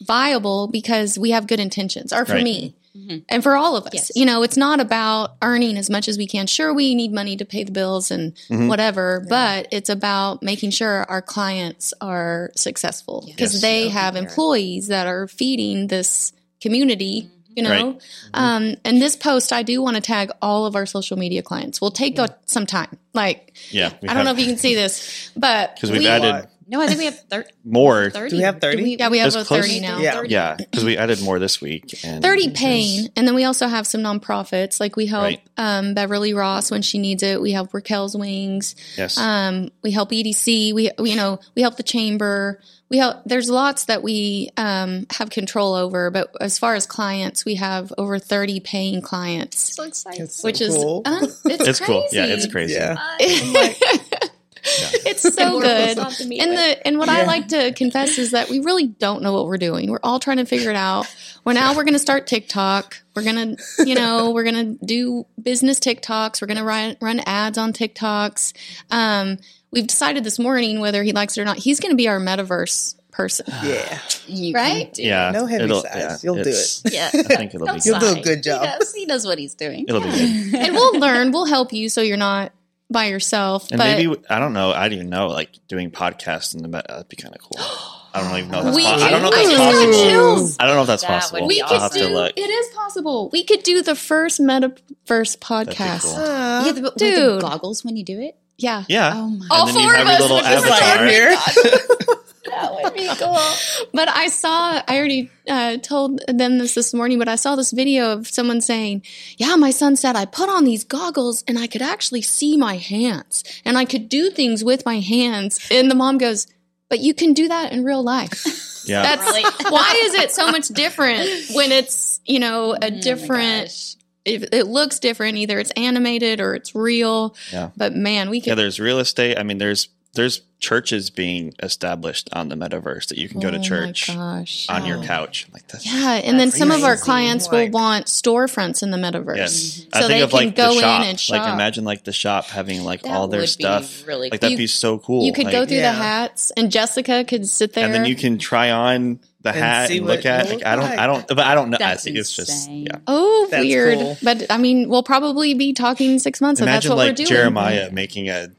[0.01, 2.43] viable because we have good intentions, or for Right.
[2.43, 2.73] me.
[2.97, 3.23] Mhm.
[3.29, 4.11] And for all of us, Yes.
[4.15, 6.45] you know, it's not about earning as much as we can.
[6.47, 8.67] Sure, we need money to pay the bills and Mhm.
[8.67, 13.61] whatever, but it's about making sure our clients are successful because Yes.
[13.61, 13.91] they Yeah.
[13.91, 14.21] have Yeah.
[14.23, 17.69] employees that are feeding this community, you know.
[17.69, 18.01] Right.
[18.33, 21.79] Um, and this post, I do want to tag all of our social media clients.
[21.81, 22.97] We'll take uh, some time.
[23.13, 26.47] Like, yeah, I don't know if you can see this, but because we've we- added
[26.67, 28.09] No, I think we have thir- more.
[28.09, 28.29] 30.
[28.29, 28.95] Do we have 30?
[28.97, 29.99] Yeah, we have It's 30 now.
[29.99, 30.21] Yeah.
[30.25, 31.99] Yeah, because we added more this week.
[32.05, 35.41] And 30 there's- paying and then we also have some nonprofits like we help Right.
[35.57, 39.17] um, beverly ross when she needs it we help raquel's wings Yes.
[39.17, 43.49] um, we help edc we, we you know we help the chamber we help there's
[43.49, 48.17] lots that we um, have control over but as far as clients we have over
[48.19, 50.21] 30 paying clients So excited.
[50.23, 51.01] It's so which cool.
[51.05, 52.05] is uh, it's, it's cool.
[52.11, 52.75] Yeah, it's crazy.
[52.75, 52.97] Yeah.
[55.05, 58.59] it's so good And and the and what I like to confess is that we
[58.59, 59.89] really don't know what we're doing.
[59.89, 61.13] We're all trying to figure it out.
[61.43, 63.01] We're now we're going to start TikTok.
[63.15, 66.41] We're going to, you know, we're going to do business TikToks.
[66.41, 68.53] We're going to run run ads on TikToks.
[68.91, 69.37] Um,
[69.71, 71.57] we've decided this morning whether he likes it or not.
[71.57, 73.45] He's going to be our metaverse person.
[73.63, 73.99] Yeah.
[74.27, 74.93] You Right?
[74.93, 76.23] do Yeah, No heavy it'll- sides.
[76.23, 76.81] You'll do it.
[76.93, 77.09] Yeah.
[77.13, 78.61] I think it'll be Don't You'll do a good job.
[78.63, 79.85] He knows, he knows what he's doing.
[79.87, 80.55] It'll be good.
[80.55, 81.31] and we'll learn.
[81.31, 82.53] We'll help you so you're not
[82.91, 83.69] by yourself.
[83.71, 84.71] And but maybe I don't know.
[84.71, 85.27] I don't even know.
[85.27, 87.65] Like doing podcasts in the meta that'd be kind of cool.
[88.13, 88.59] I don't even know.
[88.59, 89.93] If that's We po- I don't know if that's I possible.
[89.93, 90.57] chills.
[90.59, 91.47] I don't know if that's That possible.
[91.47, 92.33] we I'll could have do to look.
[92.37, 93.29] it is possible.
[93.31, 96.01] We could do the first metaverse podcast.
[96.01, 96.15] cool.
[96.15, 97.41] Uh, yeah, the, with the Dude.
[97.41, 98.35] goggles when you do it.
[98.57, 98.83] Yeah.
[98.89, 99.13] Yeah.
[99.15, 102.15] Oh my All and then four you have of us little would just avatar.
[102.61, 102.81] I'm here.
[102.83, 103.89] that would be cool.
[103.93, 107.71] But I saw, I already uh, told them this this morning, but I saw this
[107.71, 109.03] video of someone saying,
[109.37, 112.77] Yeah, my son said I put on these goggles and I could actually see my
[112.77, 115.59] hands and I could do things with my hands.
[115.71, 116.47] And the mom goes,
[116.89, 118.45] But you can do that in real life.
[118.85, 119.03] Yeah.
[119.03, 119.43] That's Really?
[119.71, 123.95] why is it so much different when it's, you know, a Oh different, gosh.
[124.25, 125.37] it, it looks different.
[125.37, 127.35] Either it's animated or it's real.
[127.53, 127.69] Yeah.
[127.77, 128.49] But man, we can.
[128.49, 128.55] yeah.
[128.55, 129.37] There's real estate.
[129.37, 133.51] I mean, there's there's churches being established on the metaverse that you can go Oh
[133.51, 134.67] to church gosh.
[134.69, 135.03] on your Oh.
[135.03, 135.47] couch.
[135.51, 137.03] Like that's Yeah, and then That's some of our crazy.
[137.05, 139.37] clients will want storefronts in the metaverse.
[139.37, 139.53] Yes.
[139.53, 141.01] So I think they of can like go the in shop.
[141.05, 144.05] and Like imagine like the shop having like That all their would be stuff.
[144.07, 145.23] really like that'd be so cool.
[145.25, 145.93] You could go through Yeah.
[145.93, 147.85] the hats, and Jessica could sit there.
[147.85, 150.47] and then you can try on the And hat see and look at.
[150.49, 150.85] you Like, I don't.
[150.85, 150.99] like.
[150.99, 151.27] I don't.
[151.27, 151.77] But I don't know.
[151.77, 152.97] I That's think it's just yeah.
[153.07, 153.97] oh, That's weird.
[153.97, 154.17] cool.
[154.21, 157.15] But I mean, we'll probably be talking six months, and that's Imagine what we're like
[157.15, 157.27] doing.
[157.29, 158.49] Jeremiah making a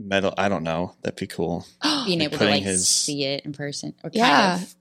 [0.00, 0.34] metal.
[0.38, 0.94] I don't know.
[1.02, 1.66] That'd be cool.
[1.82, 4.50] being Like able to like his- see it in person or Yeah.
[4.52, 4.74] kind of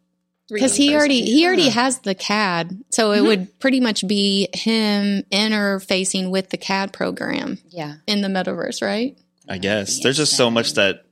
[0.52, 1.70] because he already he already Yeah.
[1.72, 3.28] has the CAD, so it Mhm.
[3.28, 9.18] would pretty much be him interfacing with the CAD program yeah in the metaverse, right?
[9.48, 11.04] I guess there's just so much that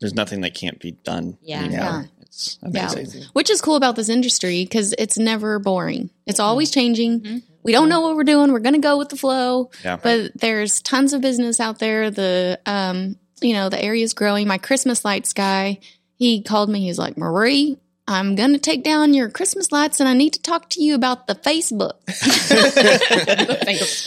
[0.00, 1.38] there's nothing that can't be done.
[1.42, 1.60] Yeah.
[1.64, 1.78] anymore.
[1.78, 2.02] Yeah.
[2.22, 2.94] It's Yeah.
[3.32, 6.10] Which is cool about this industry because it's never boring.
[6.26, 7.20] It's always changing.
[7.20, 7.42] Mhm.
[7.62, 8.52] We don't know what we're doing.
[8.52, 9.70] We're going to go with the flow.
[9.82, 9.96] Yeah.
[9.96, 12.10] But there's tons of business out there.
[12.10, 14.46] The um, you know, the area is growing.
[14.48, 15.78] My Christmas lights guy,
[16.16, 16.80] he called me.
[16.86, 20.42] He's like, Marie, I'm going to take down your Christmas lights, and I need to
[20.42, 21.94] talk to you about the Facebook.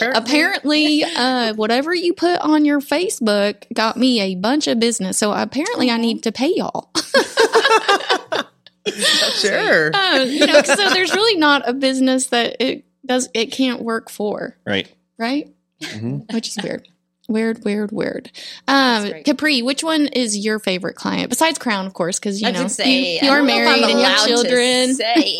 [0.16, 5.18] apparently, uh, whatever you put on your Facebook got me a bunch of business.
[5.18, 6.90] So apparently, I need to pay y'all.
[8.86, 9.94] Sure.
[9.94, 14.10] Uh, you know, so there's really not a business that it does it can't work
[14.10, 14.88] for, Right.
[15.18, 15.48] right?
[15.82, 16.32] Mhm.
[16.32, 16.88] Which is weird.
[17.30, 18.32] Weird, weird, weird.
[18.66, 22.18] Um, Capri, which one is your favorite client besides Crown, of course?
[22.18, 25.38] Because you know say you, are don't know if married and you have children, say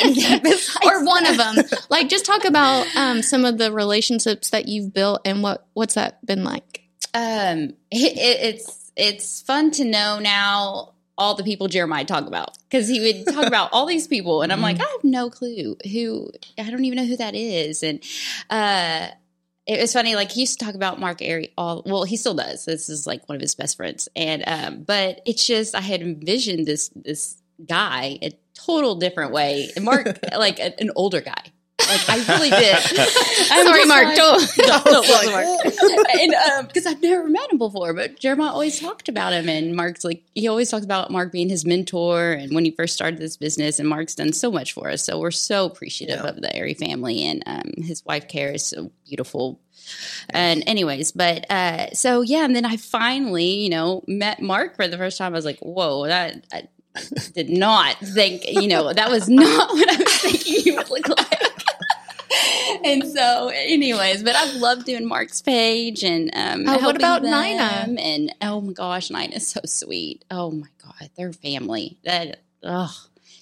[0.87, 1.57] or one of them.
[1.88, 5.94] Like, just talk about um, some of the relationships that you've built and what what's
[5.94, 6.85] that been like?
[7.12, 12.57] Um, it, it, it's it's fun to know now all the people Jeremiah talk about
[12.68, 15.76] because he would talk about all these people, and I'm like, I have no clue
[15.90, 16.31] who.
[16.57, 18.00] I don't even know who that is, and
[18.48, 19.09] uh,
[19.66, 20.14] it was funny.
[20.14, 21.83] Like he used to talk about Mark Airy all.
[21.87, 22.64] Well, he still does.
[22.64, 26.03] This is like one of his best friends, and um, but it's just I had
[26.03, 31.42] envisioned this this guy a total different way, and Mark like a- an older guy.
[31.90, 32.76] Like I really did.
[33.50, 34.05] I'm Sorry, Mark.
[34.07, 34.42] like- don't.
[34.59, 36.59] no, no, it wasn't Like, Mark.
[36.59, 40.05] and because I've never met him before, but Jeremiah always talked about him, and Mark's
[40.05, 43.37] like he always talked about Mark being his mentor, and when he first started this
[43.37, 46.31] business, and Mark's done so much for us, so we're so appreciative Yeah.
[46.31, 49.61] of the Airy family, and um, his wife Kara is so beautiful.
[50.29, 54.87] And anyways, but uh, so yeah, and then I finally, you know, met Mark for
[54.87, 55.33] the first time.
[55.33, 56.44] I was like, whoa, that.
[56.53, 56.68] I,
[57.35, 61.09] did not think, you know, that was not what I was thinking he would look
[61.09, 61.39] like
[62.92, 67.31] and so, anyways, but I've loved doing Mark's page and um, Oh, what about them.
[67.33, 68.00] Nina?
[68.00, 70.24] And oh my gosh, Nina's so sweet.
[70.31, 72.94] Oh my god, their family that oh,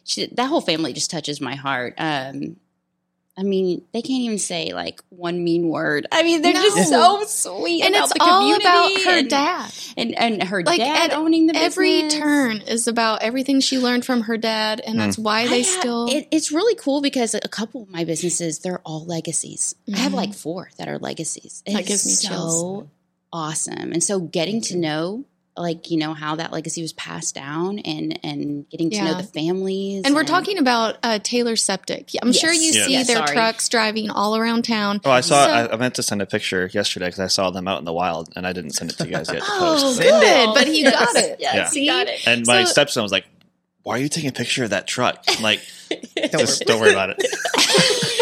[0.05, 1.95] she, that whole family just touches my heart.
[1.99, 2.57] Um,
[3.39, 6.09] I mean, they can't even say like one mean word.
[6.11, 9.73] I mean, they're just so sweet, And about it's the all about her and, dad.
[9.97, 11.73] and and her Like, dad at owning the business.
[11.73, 12.21] Every business.
[12.21, 15.23] turn is about everything she learned from her dad, and that's mm.
[15.23, 16.09] why I they have- still.
[16.09, 19.77] It, it's really cool because a couple of my businesses they're all legacies.
[19.95, 20.39] I have like mm-hmm.
[20.39, 21.63] four that are legacies.
[21.65, 22.87] That gives me so chills.
[23.33, 25.25] awesome, and so getting to know
[25.59, 29.23] like you know how that legacy was passed down and and getting to know the
[29.23, 30.03] families.
[30.05, 32.11] And we're talking about uh, Taylor Septic.
[32.23, 32.87] I'm sure you Yes.
[32.87, 33.33] see Yes, their sorry.
[33.35, 35.01] trucks driving all around town.
[35.05, 35.45] Oh, I saw.
[35.47, 37.85] So- I, I meant to send a picture yesterday because I saw them out in
[37.85, 40.01] the wild, and I didn't send it to you guys yet to Oh, post.
[40.01, 40.05] It.
[40.05, 40.55] good.
[40.55, 41.37] But he Yes, got it.
[41.41, 41.69] yes, Yeah.
[41.69, 41.87] See?
[41.87, 42.27] got it.
[42.27, 43.27] And my So- stepson was like,
[43.83, 46.67] "Why are you taking a picture of that truck?" I'm like, Don't just worry.
[46.67, 47.19] don't worry about it.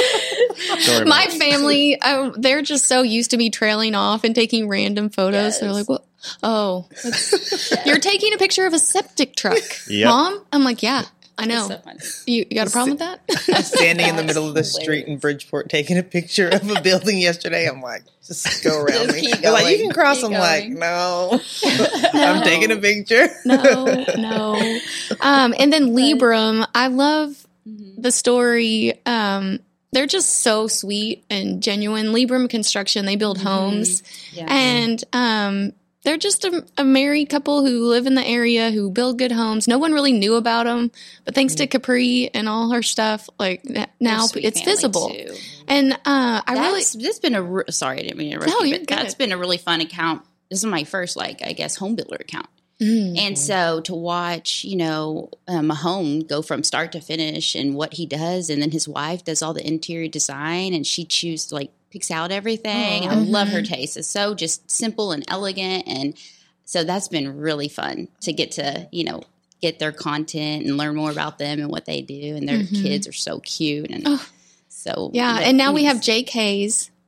[0.87, 4.69] Don't My about family, um, they're just so used to me trailing off and taking
[4.69, 5.61] random photos.
[5.61, 6.05] They're like, "What?
[6.43, 6.89] Oh,
[7.87, 10.09] you're taking a picture of a septic truck, Yep.
[10.09, 11.05] mom?" I'm like, "Yeah,
[11.39, 11.69] I know.
[11.69, 11.81] So.
[12.27, 15.19] You, you got a problem with that?" Standing in the middle of the street in
[15.19, 17.67] Bridgeport taking a picture of a building yesterday.
[17.69, 19.21] I'm like, just go around Just me.
[19.33, 20.17] keep They're like, you can cross.
[20.17, 20.79] Keep I'm like, going.
[20.81, 21.41] no.
[22.15, 23.29] I'm taking a picture.
[23.45, 24.79] no, no.
[25.21, 28.01] Um, and then Libram, I love Mhm.
[28.01, 28.95] the story.
[29.07, 29.59] Um,
[29.97, 32.09] they're just so sweet and genuine.
[32.09, 34.03] Libram Construction, they build homes.
[34.31, 34.45] Yeah.
[34.47, 39.19] And um, they're just a, a married couple who live in the area who build
[39.19, 39.67] good homes.
[39.67, 40.91] No one really knew about them,
[41.25, 43.65] but thanks to Capri and all her stuff, like
[43.99, 45.09] now it's visible.
[45.09, 45.35] too.
[45.67, 48.37] And uh, I really, That's, this has been a re- sorry I didn't mean to
[48.37, 48.99] interrupt No, you, but good.
[48.99, 50.23] that's been a really fun account.
[50.51, 52.49] This is my first like I guess home builder account,
[52.81, 53.17] Mm.
[53.19, 57.95] and so to watch you know um, a go from start to finish and what
[57.95, 61.71] he does, and then his wife does all the interior design, and she chooses like
[61.91, 63.09] picks out everything.
[63.09, 63.97] I love her taste.
[63.97, 66.15] It's so just simple and elegant, and
[66.67, 69.23] so that's been really fun to get to you know
[69.63, 72.83] get their content and learn more about them and what they do, and their Mhm.
[72.83, 74.03] kids are so cute and.
[74.07, 74.29] Oh.
[74.69, 75.39] So yeah.
[75.41, 76.29] And now we have Jake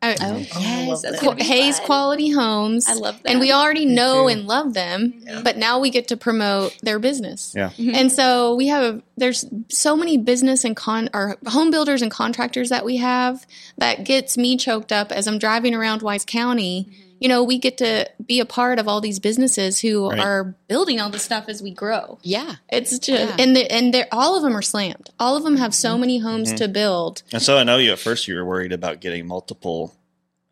[0.03, 0.21] Hayes.
[0.21, 1.25] Uh, Oh, yes, love that's that.
[1.25, 1.87] gonna be Hayes fun.
[1.87, 2.89] Quality Homes.
[2.89, 3.31] I love that.
[3.31, 5.41] And we already know and love them, Yeah.
[5.43, 7.53] but now we get to promote their business.
[7.57, 7.71] Yeah.
[7.79, 7.95] Mhm.
[7.95, 12.11] And so we have A, there's so many business and con or home builders and
[12.11, 13.45] contractors that we have
[13.79, 16.87] that gets me choked up as I'm driving around Wise County.
[16.91, 17.03] Mm-hmm.
[17.21, 20.19] You know, we get to be a part of all these businesses who Right.
[20.21, 22.19] are building all this stuff as we grow.
[22.23, 22.57] Yeah.
[22.69, 23.37] It's just Yeah.
[23.39, 25.11] and the, and they're all of them are slammed.
[25.19, 26.57] All of them have so many homes Mhm.
[26.59, 27.23] to build.
[27.33, 29.95] And so I know you at first you were worried about getting multiple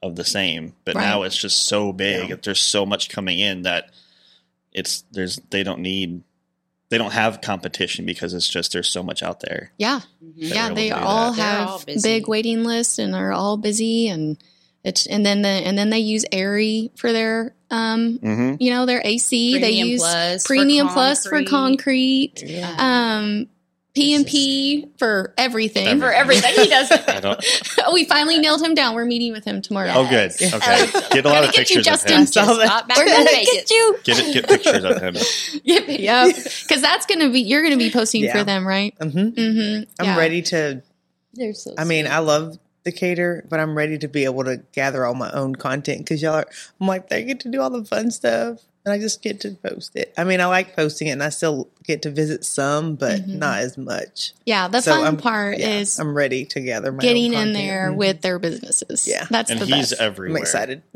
[0.02, 1.04] of the same, but Right.
[1.04, 2.30] now it's just so big.
[2.30, 2.36] Yeah.
[2.42, 3.90] There's so much coming in that
[4.72, 6.22] it's there's they don't need
[6.88, 9.72] they don't have competition because it's just there's so much out there.
[9.76, 10.00] Yeah.
[10.24, 10.32] Mhm.
[10.36, 11.42] Yeah, they able to do all that.
[11.42, 14.36] Have all big waiting lists and are all busy and
[14.86, 18.62] it's and then the and then they use Airy for their um Mm-hmm.
[18.62, 19.58] you know their AC.
[19.58, 22.36] they use Plus for Premium Plus for concrete.
[22.36, 22.42] concrete.
[22.46, 22.74] Yeah.
[22.78, 23.48] Um
[23.94, 26.00] P and P for everything.
[26.00, 26.90] For everything he does.
[27.78, 28.94] I we finally nailed him down.
[28.94, 29.90] We're meeting with him tomorrow.
[29.94, 30.32] Oh, good.
[30.38, 30.52] Yes.
[30.52, 32.12] Okay, get a lot Gonna of get you, pictures of Justin.
[32.12, 32.20] him.
[32.20, 32.66] I saw that.
[32.68, 33.50] Got back We're gonna Vegas.
[33.54, 33.98] get you.
[34.04, 34.34] Get it.
[34.34, 35.16] Get pictures of him.
[35.64, 38.32] Yep, because that's gonna be you're gonna be posting Yeah.
[38.36, 38.94] for them, right?
[39.00, 39.84] hmm Mm-hmm.
[40.02, 40.82] I'm ready to.
[41.32, 42.12] They're so I mean, sweet.
[42.12, 45.98] I love Decatur, but I'm ready to be able to gather all my own content
[45.98, 46.46] because y'all are.
[46.80, 49.50] I'm like, they get to do all the fun stuff, and I just get to
[49.50, 50.14] post it.
[50.16, 53.38] I mean, I like posting it, and I still get to visit some, but Mhm.
[53.38, 54.32] not as much.
[54.46, 57.32] Yeah, the So fun I'm- part Yeah, is I'm ready to gather my getting own
[57.32, 57.54] in content.
[57.56, 57.96] there Mhm.
[57.96, 59.06] with their businesses.
[59.08, 59.26] Yeah.
[59.30, 60.00] that's And the he's best.
[60.00, 60.38] everywhere.
[60.38, 60.82] I'm excited.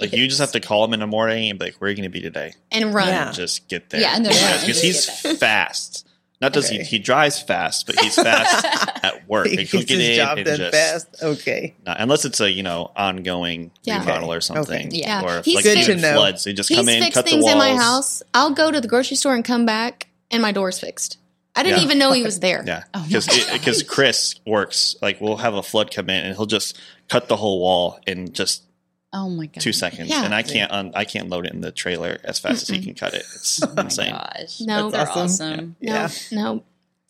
[0.00, 1.90] Like you just have to call him in the morning and be like, "Where are
[1.90, 3.08] you going to be today?" and run.
[3.08, 3.30] Yeah.
[3.32, 4.00] Just get there.
[4.00, 4.60] Yeah, and they're Yeah.
[4.60, 5.06] because he's
[5.38, 6.06] fast.
[6.40, 6.78] Not does Okay.
[6.78, 6.84] he?
[6.84, 8.64] He drives fast, but he's fast
[9.04, 9.46] at work.
[9.46, 11.06] he gets his job done fast.
[11.22, 11.74] Okay.
[11.86, 14.00] not- unless it's a you know ongoing Yeah.
[14.00, 14.88] remodel or something.
[14.88, 14.98] Okay.
[14.98, 15.22] Yeah.
[15.22, 16.14] Or if, He's like good even to know.
[16.14, 17.52] floods, they just He's come in, fixed cut the things walls.
[17.52, 18.22] in my house.
[18.34, 21.18] I'll go to the grocery store and come back, and my door's fixed.
[21.56, 21.84] I didn't Yeah.
[21.84, 22.64] even know he was there.
[22.66, 23.52] Yeah, Oh because gosh.
[23.52, 26.76] because Chris works like we'll have a flood come in and he'll just
[27.08, 28.64] cut the whole wall and just
[29.14, 29.60] oh my god.
[29.62, 30.24] two seconds, Yeah.
[30.24, 32.82] and I can't un- I can't load it in the trailer as fast as he
[32.82, 33.24] can cut it.
[33.34, 34.12] It's Oh insane.
[34.12, 34.60] gosh.
[34.60, 34.90] No.
[34.90, 35.50] They're That's awesome.
[35.52, 35.76] awesome.
[35.80, 36.08] No, Yeah.
[36.32, 36.62] no.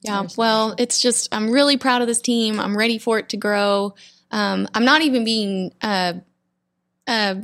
[0.03, 0.21] Yeah.
[0.23, 2.61] They're Well, it's just I'm really proud of this team.
[2.61, 3.95] I'm ready for it to grow.
[4.31, 6.13] Um, I'm not even being uh,
[7.07, 7.37] uh,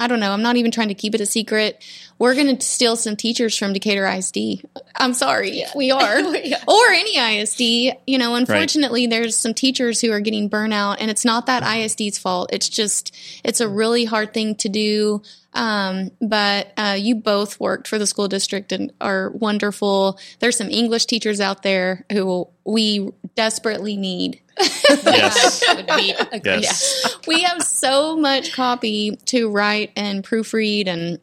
[0.00, 0.30] I don't know.
[0.32, 1.82] I'm not even trying to keep it a secret.
[2.20, 4.64] We're going to steal some teachers from Decatur ISD.
[4.96, 5.70] I'm sorry, Yeah.
[5.74, 6.20] we are.
[6.36, 6.62] Yeah.
[6.68, 7.96] or any ISD.
[8.06, 12.16] You know, unfortunately, there's some teachers who are getting burnout, and it's not that ISD's
[12.16, 12.50] fault.
[12.52, 15.20] It's just it's a really hard thing to do.
[15.52, 20.18] Um, but uh, you both worked for the school district and are wonderful.
[20.38, 24.40] There's some English teachers out there who we desperately need.
[24.60, 25.64] Yes.
[25.76, 27.16] Would be a great- Yes.
[27.26, 31.18] we have so much copy to write and proofread and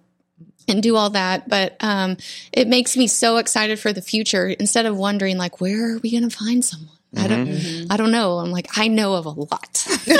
[0.68, 2.18] and do all that but um,
[2.52, 6.10] it makes me so excited for the future instead of wondering like where are we
[6.12, 7.88] going to find someone i don't Mhm.
[7.92, 10.16] i don't know i'm like i know of a lot Yeah.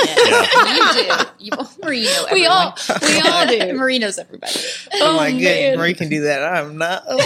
[0.68, 1.26] You do.
[1.38, 1.52] You,
[1.82, 3.22] Marie know we all everyone.
[3.24, 4.52] we all do Marie knows everybody.
[4.94, 6.42] Oh, my god, Marie can do that.
[6.42, 7.04] I'm not.
[7.06, 7.18] but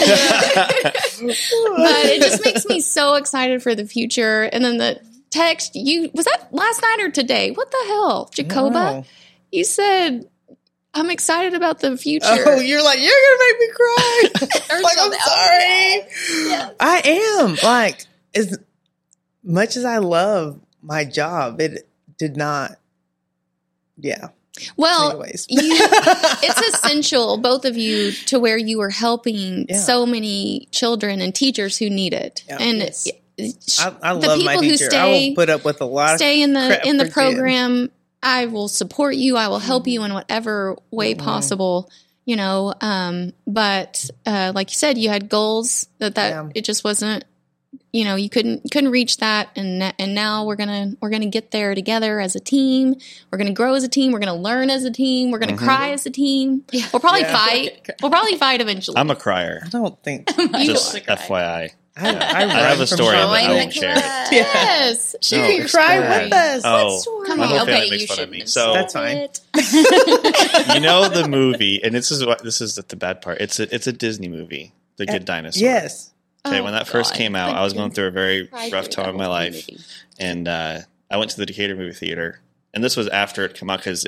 [1.20, 6.24] it just makes me so excited for the future and then the text you was
[6.26, 9.04] that last night or today what the hell jacoba
[9.52, 10.28] you said
[10.92, 12.26] I'm excited about the future.
[12.28, 14.22] Oh, you're like you're gonna make me cry.
[14.82, 15.20] Like I'm something.
[15.20, 16.74] sorry.
[16.80, 18.58] I am like as
[19.44, 21.88] much as I love my job, it
[22.18, 22.72] did not.
[23.98, 24.30] Yeah.
[24.76, 29.76] well, Anyways, you, it's essential, both of you, to where you are helping Yeah.
[29.78, 32.42] so many children and teachers who need it.
[32.48, 32.56] Yeah.
[32.58, 33.06] and Yes.
[33.80, 34.84] I, I the love my people who teacher.
[34.86, 36.16] I stay- will put up with a lot.
[36.18, 37.34] stay in the in the for kids.
[37.34, 37.90] program.
[38.22, 39.36] I will support you.
[39.36, 39.90] I will help Mm-hmm.
[39.90, 41.90] you in whatever way possible.
[42.26, 46.48] You know, um, but uh, like you said, you had goals that that Yeah.
[46.54, 47.24] it just wasn't.
[47.92, 51.26] You know, you couldn't you couldn't reach that, and and now we're gonna we're gonna
[51.26, 52.94] get there together as a team.
[53.32, 54.12] We're gonna grow as a team.
[54.12, 55.30] We're gonna learn as a team.
[55.32, 56.62] We're gonna cry as a team.
[56.72, 57.32] We'll probably Yeah.
[57.36, 57.90] fight.
[58.02, 58.96] We'll probably fight eventually.
[58.96, 59.62] I'm a crier.
[59.64, 61.20] I don't think You- Just gonna.
[61.20, 61.70] FYI.
[62.02, 63.26] I, I, I have a story, trauma.
[63.28, 64.00] but I Join won't the share it.
[64.02, 64.28] club.
[64.32, 66.24] yes, She No, can cry explain.
[66.24, 66.62] with us.
[66.64, 67.50] Oh, Come my on.
[67.50, 68.46] whole okay, family you makes fun of shouldn't me.
[68.46, 69.28] So That's fine.
[70.74, 73.40] you know the movie, and this is what this is the, the bad part.
[73.40, 75.62] It's a it's a Disney movie, The Good Dinosaur.
[75.62, 76.10] Yes.
[76.46, 77.18] Okay, Oh, when that first God.
[77.18, 79.78] came out, I was going through a very rough time in my life, movie.
[80.18, 80.78] and uh,
[81.10, 82.40] I went to the Decatur movie theater,
[82.72, 84.06] and this was after it came out because.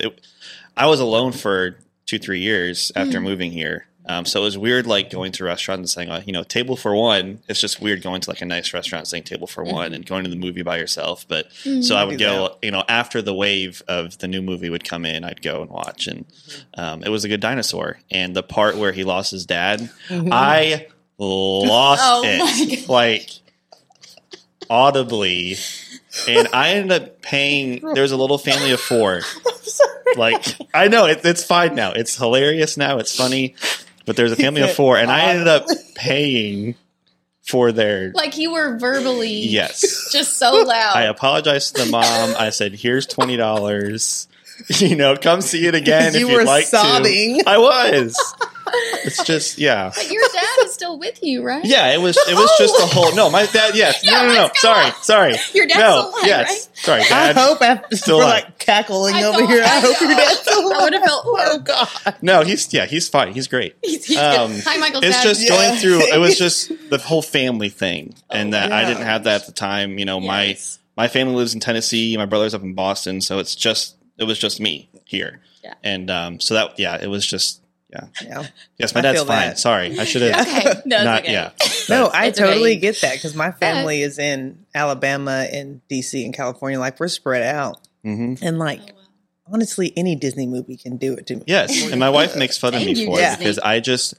[0.75, 1.77] I was alone for
[2.07, 3.25] two three years after Hmm.
[3.25, 6.23] moving here, um, so it was weird like going to a restaurant and saying, uh,
[6.27, 7.41] you know, table for one.
[7.49, 9.73] It's just weird going to like a nice restaurant saying table for Mm-hmm.
[9.75, 11.27] one and going to the movie by yourself.
[11.29, 14.71] But so I would do go, you know, after the wave of the new movie
[14.71, 16.25] would come in, I'd go and watch, and
[16.75, 17.99] um, it was a good dinosaur.
[18.11, 20.89] And the part where he lost his dad, I
[21.19, 23.31] lost Oh it like
[24.69, 25.57] audibly.
[26.29, 27.81] And I ended up paying.
[27.95, 29.21] There was a little family of four.
[30.15, 31.93] Like I know it, it's fine now.
[31.93, 32.99] It's hilarious now.
[32.99, 33.55] It's funny,
[34.07, 36.75] but there's a family of four, and I ended up paying
[37.43, 40.11] for their like you were verbally yes.
[40.13, 40.97] just so loud.
[40.97, 42.35] I apologized to the mom.
[42.39, 44.29] I said, "Here's twenty dollars.
[44.79, 47.41] You know, come see it again You if you'd were like sobbing.
[47.41, 48.17] to." I was.
[49.05, 49.91] It's just yeah.
[49.95, 51.65] But your dad is still with you, right?
[51.65, 52.17] Yeah, it was.
[52.17, 53.13] It was just the whole.
[53.17, 53.75] No, my dad.
[53.75, 54.05] Yes.
[54.05, 54.51] Yeah, no, no, no.
[54.55, 54.93] Sorry, on.
[55.03, 55.35] sorry.
[55.55, 56.11] Your dad's no.
[56.11, 56.49] alive, yes.
[56.69, 56.77] right?
[56.79, 57.13] Sorry, dad.
[57.13, 57.37] I dad.
[57.49, 58.45] hope after Still we're alive.
[58.45, 59.63] like cackling I over thought- here.
[59.65, 60.17] I, I hope your know.
[60.17, 61.59] dad's still I would've felt Oh.
[61.65, 61.89] God.
[62.23, 63.33] No, he's yeah, he's fine.
[63.35, 63.75] He's great.
[64.17, 65.23] Um, Hi, Michael's it's dad.
[65.25, 65.49] just Yeah.
[65.49, 66.01] going through.
[66.15, 69.53] It was just the whole family thing, and that I didn't have that at the
[69.53, 69.99] time.
[69.99, 70.79] You know, Yes.
[70.97, 72.17] my my family lives in Tennessee.
[72.17, 75.41] My brother's up in Boston, so it's just it was just me here.
[75.65, 75.75] Yeah.
[75.83, 77.62] And um, so that yeah, it was just
[77.93, 78.07] yeah.
[78.25, 78.47] Yeah.
[78.79, 79.27] Yes, my I dad's fine.
[79.49, 79.59] that.
[79.59, 80.81] Sorry, I should have Okay.
[80.87, 81.23] No, not.
[81.23, 81.33] okay.
[81.33, 81.51] Yeah.
[81.89, 82.49] No, I It's okay.
[82.51, 86.79] totally get that because my family is in Alabama and DC and California.
[86.81, 88.39] Like we're spread out, Mhm.
[88.43, 88.81] and like
[89.53, 91.43] honestly, any Disney movie can do it to me.
[91.47, 94.15] Yes, and my wife makes fun of me Thank you, for it because I just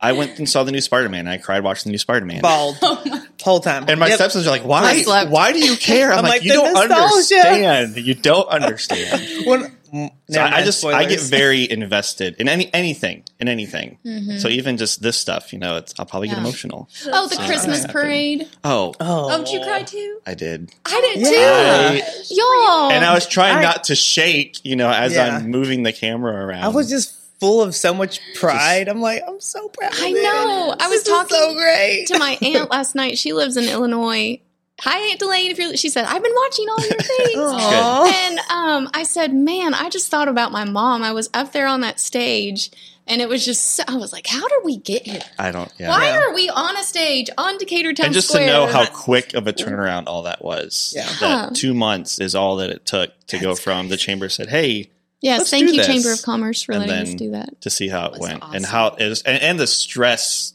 [0.00, 1.26] I went and saw the new Spider Man.
[1.26, 2.40] I cried watching the new Spider Man.
[2.40, 2.76] Bald
[3.42, 3.84] whole time.
[3.88, 4.16] And my Yep.
[4.16, 5.02] stepsons are like, "Why?
[5.28, 7.02] Why do you care?" I'm, I'm like, like, "You don't nostalgia."
[7.36, 7.96] understand.
[7.96, 12.36] You don't understand." When- Mm, so never I, I mind, just I get very invested
[12.38, 13.98] in any anything in anything.
[14.04, 14.38] Mm-hmm.
[14.38, 16.88] So even just this stuff, you know, it's I'll probably get emotional.
[17.06, 18.48] Oh, the So Christmas parade.
[18.64, 20.20] Oh, Oh, Oh, did you cry too?
[20.26, 21.30] I did, I did too.
[21.30, 22.10] Yeah.
[22.30, 22.90] Y'all.
[22.92, 25.36] and I was trying I- not to shake, you know, as Yeah.
[25.38, 26.64] I'm moving the camera around.
[26.64, 28.88] I was just full of so much pride.
[28.88, 29.92] I'm like, I'm so proud.
[29.94, 30.22] I it.
[30.22, 30.74] know.
[30.78, 32.06] I was This is so talking great.
[32.08, 33.16] to my aunt last night.
[33.16, 34.40] She lives in Illinois.
[34.80, 35.50] Hi, Aunt Delane.
[35.50, 38.14] If you're, she said, I've been watching all your things.
[38.14, 41.02] And um, I said, man, I just thought about my mom.
[41.02, 42.70] I was up there on that stage,
[43.06, 45.20] and it was just, so- I was like, how did we get here?
[45.38, 45.72] I don't.
[45.78, 45.88] Yeah.
[45.88, 46.20] Why Yeah.
[46.20, 48.46] are we on a stage on Decatur Town and just Square?
[48.46, 50.92] to know how quick of a turnaround all that was.
[50.96, 51.08] Yeah.
[51.20, 54.90] That two months is all that it took to go from the chamber said, "Hey,"
[55.20, 55.86] Yes, Let's thank do you, this.
[55.88, 57.60] Chamber of Commerce, for And letting us do that.
[57.62, 60.52] to see how it That's went and how it was, and, and the stress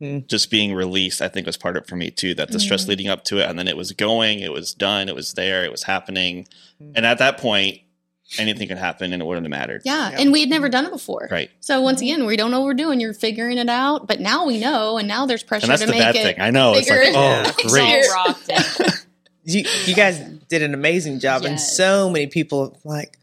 [0.00, 0.26] Mhm.
[0.28, 1.20] just being released.
[1.20, 2.34] I think was part of it for me too.
[2.34, 2.88] That the stress Mm.
[2.88, 5.64] leading up to it, and then it was going, it was done, it was there,
[5.64, 6.46] it was happening,
[6.82, 6.92] Mhm.
[6.96, 7.80] and at that point,
[8.38, 9.82] anything could happen, and it wouldn't have mattered.
[9.84, 10.20] Yeah, Yeah.
[10.20, 11.28] and we had never done it before.
[11.30, 11.50] Right.
[11.60, 13.00] So once again, we don't know what we're doing.
[13.00, 15.86] You're figuring it out, but now we know, and now there's pressure And that's to
[15.86, 16.22] the make bad it.
[16.22, 16.34] thing.
[16.38, 16.74] I know.
[16.74, 18.04] It's like, oh, great.
[18.06, 18.92] All rocked it.
[19.44, 23.14] you, you guys did an amazing job, and so many people like.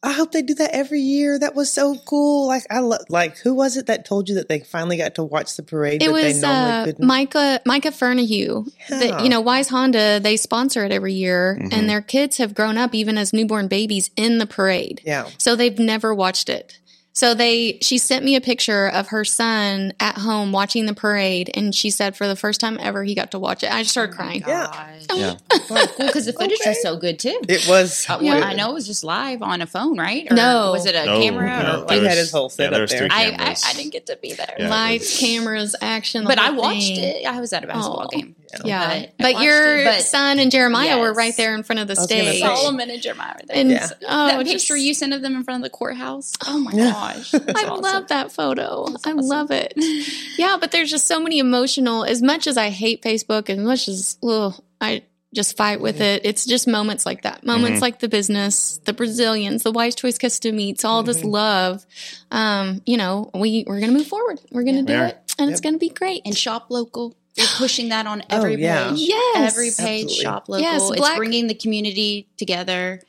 [0.00, 1.38] I hope they do that every year.
[1.40, 2.46] That was so cool.
[2.46, 5.24] Like I lo- like who was it that told you that they finally got to
[5.24, 6.02] watch the parade?
[6.02, 7.06] It that was they normally uh, couldn't.
[7.06, 8.70] Micah Micah Fernahue.
[8.88, 8.98] Yeah.
[9.00, 10.20] That you know, Wise Honda.
[10.20, 11.72] They sponsor it every year, Mhm.
[11.72, 15.00] and their kids have grown up even as newborn babies in the parade.
[15.04, 16.78] yeah, So they've never watched it.
[17.18, 21.50] So they she sent me a picture of her son at home watching the parade,
[21.54, 23.72] and she said for the first time ever he got to watch it.
[23.72, 24.44] I just started crying.
[24.46, 24.96] Yeah.
[25.12, 25.34] Yeah.
[25.68, 26.70] Like, because the footage Okay.
[26.70, 27.40] was so good too.
[27.48, 28.06] it was.
[28.08, 28.34] Uh, Yeah.
[28.36, 30.30] well, I know it was just live on a phone, right?
[30.30, 30.70] Or No.
[30.70, 31.60] was it a No, camera?
[31.62, 33.08] no, or like, He had his whole yeah, setup there there.
[33.10, 33.56] I, I.
[33.66, 34.54] I didn't get to be there.
[34.56, 34.66] Yeah.
[34.66, 36.24] it Lights, was- cameras, action.
[36.24, 37.22] but I watched thing.
[37.22, 37.26] it.
[37.26, 38.16] I was at a basketball Oh.
[38.16, 38.36] game.
[38.64, 41.80] Yeah, I but watched your it, but- son and Jeremiah were right there in front
[41.80, 42.40] of the I was gonna stage.
[42.40, 43.56] Solomon and Jeremiah were there.
[43.56, 43.88] And Yeah.
[44.08, 46.32] oh, that just- picture you sent of them in front of the courthouse.
[46.46, 46.92] Oh my Yeah.
[46.92, 47.34] gosh.
[47.54, 48.86] I love that photo.
[49.04, 49.74] I love it.
[50.38, 52.04] Yeah, but there's just so many emotional.
[52.04, 55.02] As much as I hate Facebook, as much as ugh, I
[55.34, 57.44] just fight with it, it's just moments like that.
[57.44, 57.82] Moments Mhm.
[57.82, 61.84] like the business, the Brazilians, the Wise Choice Custom Meats, all this love.
[62.30, 64.40] Um, you know, we we're gonna move forward.
[64.52, 65.00] We're gonna Yeah.
[65.00, 66.22] do it, and it's gonna be great.
[66.24, 67.14] And shop local.
[67.38, 68.90] They're pushing that on every Oh, yeah.
[68.90, 68.98] page.
[69.00, 69.52] Yes.
[69.52, 70.14] Every page, Absolutely.
[70.24, 70.62] shop local.
[70.62, 73.00] Yes, it's bringing the community together.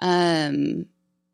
[0.00, 0.86] Um,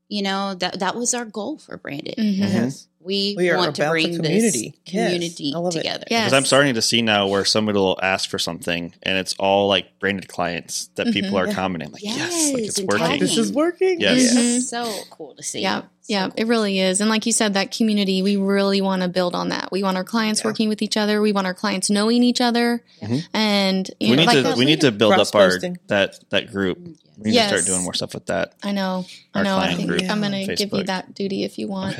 [0.08, 2.16] you know that that was our goal for Branded.
[2.18, 2.38] Mhm.
[2.38, 2.86] Yes.
[3.04, 4.74] We, We are want to about the bring community.
[4.84, 5.78] this community I love it.
[5.78, 6.04] together.
[6.10, 6.24] Yes.
[6.26, 9.66] Because I'm starting to see now where somebody will ask for something and it's all
[9.68, 11.54] like branded clients that people are Yeah.
[11.54, 12.98] commenting like, yes, like it's working.
[13.06, 13.20] tagging.
[13.20, 14.00] This is working.
[14.00, 14.34] Yes.
[14.34, 14.40] Yeah.
[14.40, 14.60] Mhm.
[14.62, 15.60] So cool to see.
[15.62, 16.34] Yeah, So yeah, cool.
[16.36, 17.00] it really is.
[17.00, 19.70] And like you said, that community, we really want to build on that.
[19.72, 20.48] We want our clients Yeah.
[20.50, 21.20] working with each other.
[21.20, 22.84] We want our clients knowing each other.
[23.02, 23.24] Mhm.
[23.34, 26.20] And you We know, need like to that- we need to build up our that
[26.30, 26.78] that group.
[27.18, 27.50] We need Yes.
[27.50, 28.54] to start doing more stuff with that.
[28.62, 29.56] I know, I know.
[29.58, 31.96] I think group, I'm going to give you that duty if you want.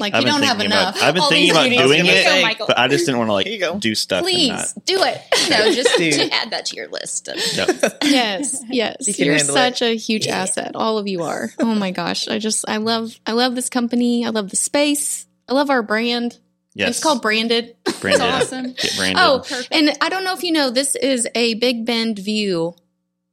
[0.00, 0.10] Okay.
[0.10, 0.96] Like I've you don't have enough.
[0.96, 1.78] About, I've been All thinking about duties.
[1.78, 2.66] doing I was it, gonna say, Michael.
[2.66, 3.72] but I just didn't want to Here go.
[3.72, 4.22] like do stuff.
[4.22, 5.22] Please And not, do it.
[5.50, 7.28] No, just to add that to your list.
[7.28, 7.98] Of, Yep.
[8.04, 9.18] yes, yes.
[9.18, 10.38] You You're handle such a huge Yeah.
[10.42, 10.72] asset.
[10.76, 11.50] All of you are.
[11.58, 12.28] Oh my gosh.
[12.28, 14.24] I just I love I love this company.
[14.24, 15.26] I love the space.
[15.48, 16.38] I love our brand.
[16.74, 16.90] Yes.
[16.90, 17.74] It's called Branded.
[18.00, 18.22] branded.
[18.22, 18.72] awesome.
[18.74, 19.16] Get branded.
[19.24, 19.74] Oh, Perfect.
[19.74, 22.76] And I don't know if you know, this is a Big Bend view.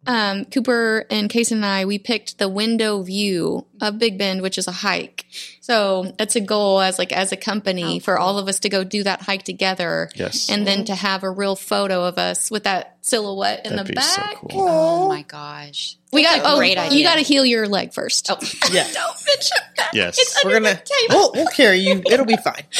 [0.07, 4.57] Um, Cooper and Case and I, we picked the window view of Big Bend, which
[4.57, 5.25] is a hike.
[5.61, 8.69] So it's a goal as like as a company Oh, for all of us to
[8.69, 10.49] go do that hike together, yes.
[10.49, 13.93] and then to have a real photo of us with that silhouette in That'd the
[13.93, 14.35] be so back.
[14.35, 14.49] cool.
[14.67, 15.95] oh my gosh.
[16.13, 16.97] We That's got a oh, great idea.
[16.97, 18.31] you got to heal your leg first.
[18.31, 18.37] Oh,
[18.71, 18.83] Yeah.
[18.93, 19.91] don't mention that.
[19.93, 20.17] Yes.
[20.17, 20.81] It's We're under gonna.
[20.81, 21.15] the table.
[21.19, 22.01] We'll, we'll carry you.
[22.09, 22.63] It'll be fine.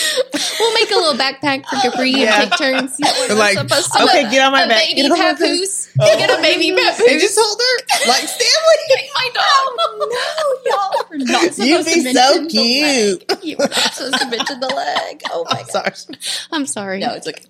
[0.59, 2.41] We'll make a little backpack for Capri Yeah.
[2.41, 2.95] and take turns.
[3.29, 4.83] We're like, supposed to okay, look- get on my a back.
[4.87, 5.37] baby Get on my back.
[5.37, 5.89] papoose.
[5.99, 6.17] Oh.
[6.17, 6.41] Get a oh.
[6.41, 7.21] baby And papoose.
[7.21, 9.09] just hold her like Stanley.
[9.15, 9.77] my dog.
[9.99, 13.29] no, y'all were not supposed You'd to be mention so the cute.
[13.29, 13.39] leg.
[13.43, 15.21] You were not supposed to mention the leg.
[15.31, 15.95] Oh my I'm god.
[15.97, 16.17] sorry.
[16.51, 16.99] I'm sorry.
[16.99, 17.43] No, it's okay.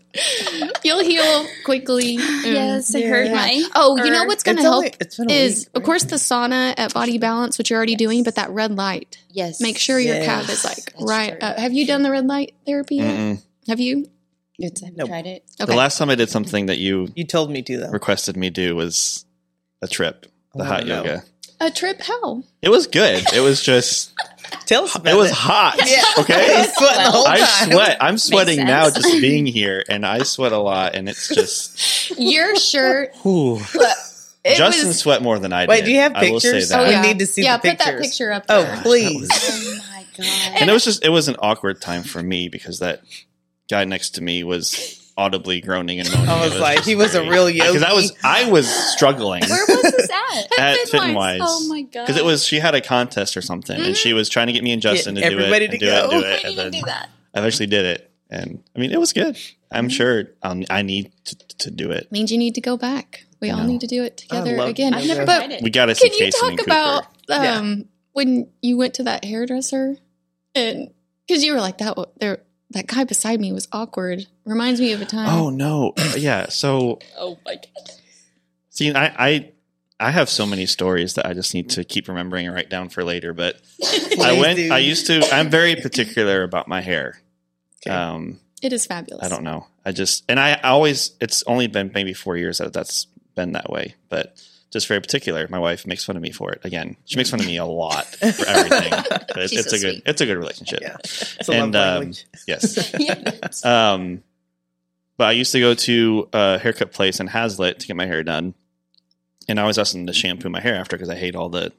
[0.84, 2.14] You'll heal quickly.
[2.14, 3.08] Yes, I Yeah.
[3.10, 3.64] heard my.
[3.76, 5.80] Oh, you know what's going to It's help only- it's been a is, week, of
[5.82, 5.86] right?
[5.86, 9.18] course, the sauna at Body Balance, which you're already doing, but that red light.
[9.32, 9.60] Yes.
[9.62, 10.26] Make sure your Yes.
[10.26, 11.30] calf is like That's right.
[11.40, 11.40] true.
[11.50, 13.16] Uh, have you done the red light therapy yet?
[13.16, 13.42] Mm-mm.
[13.68, 14.10] Have you?
[14.60, 15.10] It's, I've you Nope.
[15.10, 15.44] tried it?
[15.62, 15.72] Okay.
[15.72, 17.90] The last time I did something that you You told me to though.
[17.92, 19.24] requested me do was
[19.84, 20.26] a trip,
[20.56, 21.24] the I hot wanna yoga.
[21.60, 22.02] A trip?
[22.02, 22.44] How?
[22.62, 23.24] It was good.
[23.34, 24.14] It was just
[24.66, 25.36] Tell us about it was it.
[25.36, 25.76] hot.
[25.86, 26.04] Yeah.
[26.20, 26.56] Okay.
[26.56, 27.98] I was the whole I sweat.
[28.02, 32.18] I'm sweating now just being here, and I sweat a lot, and it's just.
[32.18, 33.14] Your shirt.
[33.24, 33.60] Whew.
[34.44, 35.70] It Justin was, sweat more than I did.
[35.70, 36.70] Wait, do you have I will say pictures?
[36.70, 36.80] that.
[36.80, 38.76] Oh, We need to see yeah, the put that picture up Oh, there.
[38.76, 39.28] Gosh, please.
[39.28, 40.62] that was- Oh my god.
[40.62, 43.02] and it was just it was an awkward time for me because that
[43.70, 46.30] guy next to me was audibly groaning and moaning.
[46.30, 48.14] I It was like, he was a real real because I was.
[48.24, 50.60] I was struggling Where was this at?
[50.60, 51.40] at Fit Wise.
[51.40, 51.40] Fitwise.
[51.42, 52.06] Oh my god.
[52.06, 54.64] because it was she had a contest or something and she was trying to get
[54.64, 56.20] me and Justin Getting to do it everybody and to do it and go.
[56.22, 57.10] do it and then do that.
[57.34, 59.38] I eventually did it and I mean it was good.
[59.72, 62.10] I'm sure um, I need to, to do it.
[62.12, 63.26] Means you need to go back.
[63.42, 64.94] We all need to do it together love again.
[64.94, 65.62] I've never But tried it.
[65.62, 66.72] We got to see Can you Casey talk and Cooper.
[66.72, 67.56] about Yeah.
[67.58, 69.98] um, when you went to that hairdresser
[70.56, 70.90] and
[71.28, 71.98] because you were like that?
[72.20, 72.40] There,
[72.72, 74.28] that guy beside me was awkward.
[74.46, 75.30] Reminds me of a time.
[75.30, 76.48] Oh no, yeah.
[76.50, 77.92] So Oh my god.
[78.70, 79.52] see, I, I
[80.00, 82.90] I have so many stories that I just need to keep remembering and write down
[82.90, 83.34] for later.
[83.34, 83.60] But
[84.22, 84.58] I went.
[84.58, 84.72] do.
[84.72, 85.28] I used to.
[85.32, 87.20] I'm very particular about my hair.
[87.86, 87.96] Okay.
[87.96, 89.26] Um, it is fabulous.
[89.26, 89.68] I don't know.
[89.86, 91.12] I just and I always.
[91.22, 93.06] It's only been maybe four years that that's
[93.36, 94.40] been that way, but
[94.72, 95.48] just very particular.
[95.50, 96.62] My wife makes fun of me for it.
[96.64, 98.90] Again, she makes fun of me a lot for everything.
[99.10, 99.94] But it's, it's so a good.
[99.94, 100.04] sweet.
[100.06, 100.80] It's a good relationship.
[100.82, 100.98] Yeah.
[101.04, 102.14] It's a And, um.
[102.48, 102.94] Yes.
[102.98, 103.66] Yes.
[103.66, 104.24] Um,
[105.18, 108.24] but I used to go to a haircut place in Haslet to get my hair
[108.24, 108.54] done,
[109.50, 111.72] and I always asked them to shampoo my hair after because I hate all the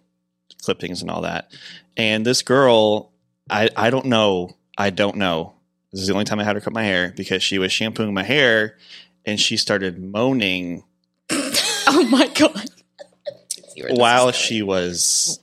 [0.63, 1.53] clippings and all that.
[1.97, 3.13] And this girl,
[3.49, 5.55] I I don't know, I don't know.
[5.93, 8.13] This is the only time I had her cut my hair because she was shampooing
[8.13, 8.77] my hair,
[9.25, 10.83] and she started moaning
[11.31, 12.69] Oh my god!
[13.79, 15.41] See where this while is she was,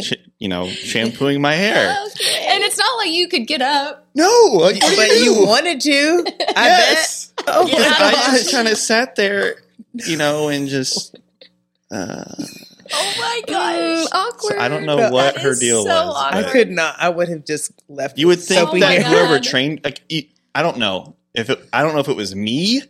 [0.00, 1.96] sh- you know, shampooing my hair.
[2.16, 2.46] Okay.
[2.48, 4.06] And it's not like you could get up.
[4.14, 5.14] No, like, what do But do?
[5.16, 6.24] you wanted to.
[6.56, 7.32] I Yes.
[7.36, 7.44] bet.
[7.48, 9.56] Oh Yeah, I just kind of sat there,
[9.92, 11.14] you know, and just.
[11.90, 12.24] Uh,
[12.92, 14.06] oh my Mm, gosh.
[14.12, 14.54] awkward.
[14.54, 16.16] so I don't know That what her deal so was.
[16.16, 16.42] I awkward.
[16.44, 16.96] but could not.
[16.98, 18.16] I would have just left.
[18.16, 19.10] You would think soapy that hair.
[19.26, 20.00] whoever trained, like,
[20.54, 21.62] I don't know if it.
[21.74, 22.80] I don't know if it was me,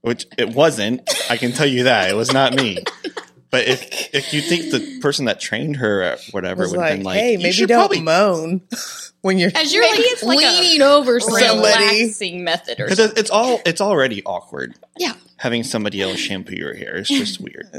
[0.00, 1.02] which it wasn't.
[1.30, 2.78] I can tell you that it was not me.
[3.50, 3.82] But if
[4.14, 7.04] if you think the person that trained her or whatever was would have like, been
[7.04, 8.60] like, hey, maybe should don't probably moan
[9.22, 9.50] when you're.
[9.54, 11.44] As you're Maybe like, it's like a leaning over somebody.
[11.46, 13.18] Somebody- relaxing method or Because something.
[13.18, 14.74] it's all it's already awkward.
[14.98, 15.12] Yeah.
[15.36, 17.68] Having somebody else shampoo your hair is just weird.
[17.72, 17.76] It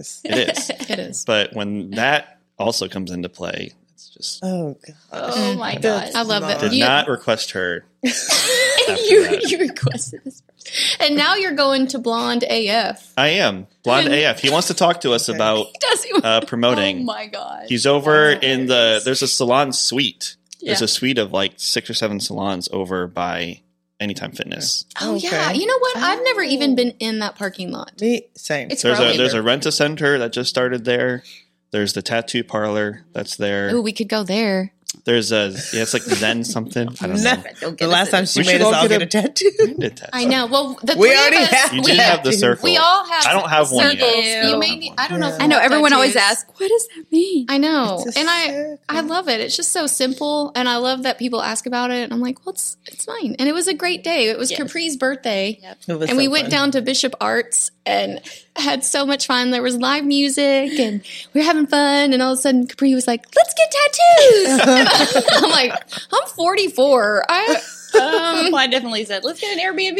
[0.57, 0.69] is.
[0.69, 1.25] It is.
[1.25, 4.95] But when that also comes into play, it's just Oh god.
[5.11, 6.11] Oh my god!
[6.15, 6.59] I love it.
[6.59, 7.83] did You- not request her.
[8.03, 9.45] you that.
[9.49, 10.97] you requested this person.
[11.01, 13.11] And now you're going to Blonde AF.
[13.17, 14.39] I am blonde AF.
[14.39, 16.13] He wants to talk to us about Does he?
[16.23, 16.99] uh, promoting.
[17.01, 17.65] Oh my god!
[17.67, 20.35] He's over in the there's a salon suite.
[20.61, 23.61] There's a suite of like six or seven salons over by
[23.99, 24.85] Anytime Fitness.
[25.01, 25.27] oh Okay.
[25.27, 25.51] yeah.
[25.51, 25.97] You know what?
[25.97, 27.99] I've never even been in that parking lot.
[27.99, 28.69] Me same.
[28.71, 29.17] It's There's a growing.
[29.17, 31.23] there's a rent a center that just started there.
[31.71, 33.69] There's the tattoo parlor that's there.
[33.73, 34.73] Oh, we could go there.
[35.05, 36.89] There's a yeah, it's like Zen something.
[36.99, 37.33] I don't No.
[37.35, 37.43] know.
[37.61, 39.13] Don't the get last us time she We made should us all all get get
[39.13, 39.51] a- a tattoo.
[39.77, 40.09] Did tattoo.
[40.13, 40.47] I know.
[40.47, 42.63] Well, the We three already of us, have You we, did have the circle.
[42.63, 43.25] we all have.
[43.27, 43.99] I don't have one yet.
[43.99, 44.25] circles.
[44.25, 44.49] Ew.
[44.49, 44.93] You made me.
[44.97, 45.27] I don't know.
[45.27, 45.37] If Yeah.
[45.37, 46.31] we I know have everyone always tattoos.
[46.39, 48.77] asks, "What does that mean?" I know, It's a and I circle.
[48.89, 49.39] I love it.
[49.41, 52.03] It's just so simple, and I love that people ask about it.
[52.05, 53.35] And I'm like, well, it's it's fine.
[53.37, 54.25] And it was a great day.
[54.29, 54.59] It was Yes.
[54.59, 55.77] Capri's birthday, Yep.
[55.87, 56.51] It was and we so went fun.
[56.51, 58.21] down to Bishop Arts and
[58.55, 59.51] had so much fun.
[59.51, 61.01] There was live music, and
[61.33, 62.13] we were having fun.
[62.13, 65.71] And all of a sudden, Capri was like, "Let's get tattoos." I'm like,
[66.13, 67.25] I'm 44.
[67.29, 67.61] I
[67.95, 68.01] um,
[68.51, 69.97] well, I definitely said, "Let's get an Airbnb."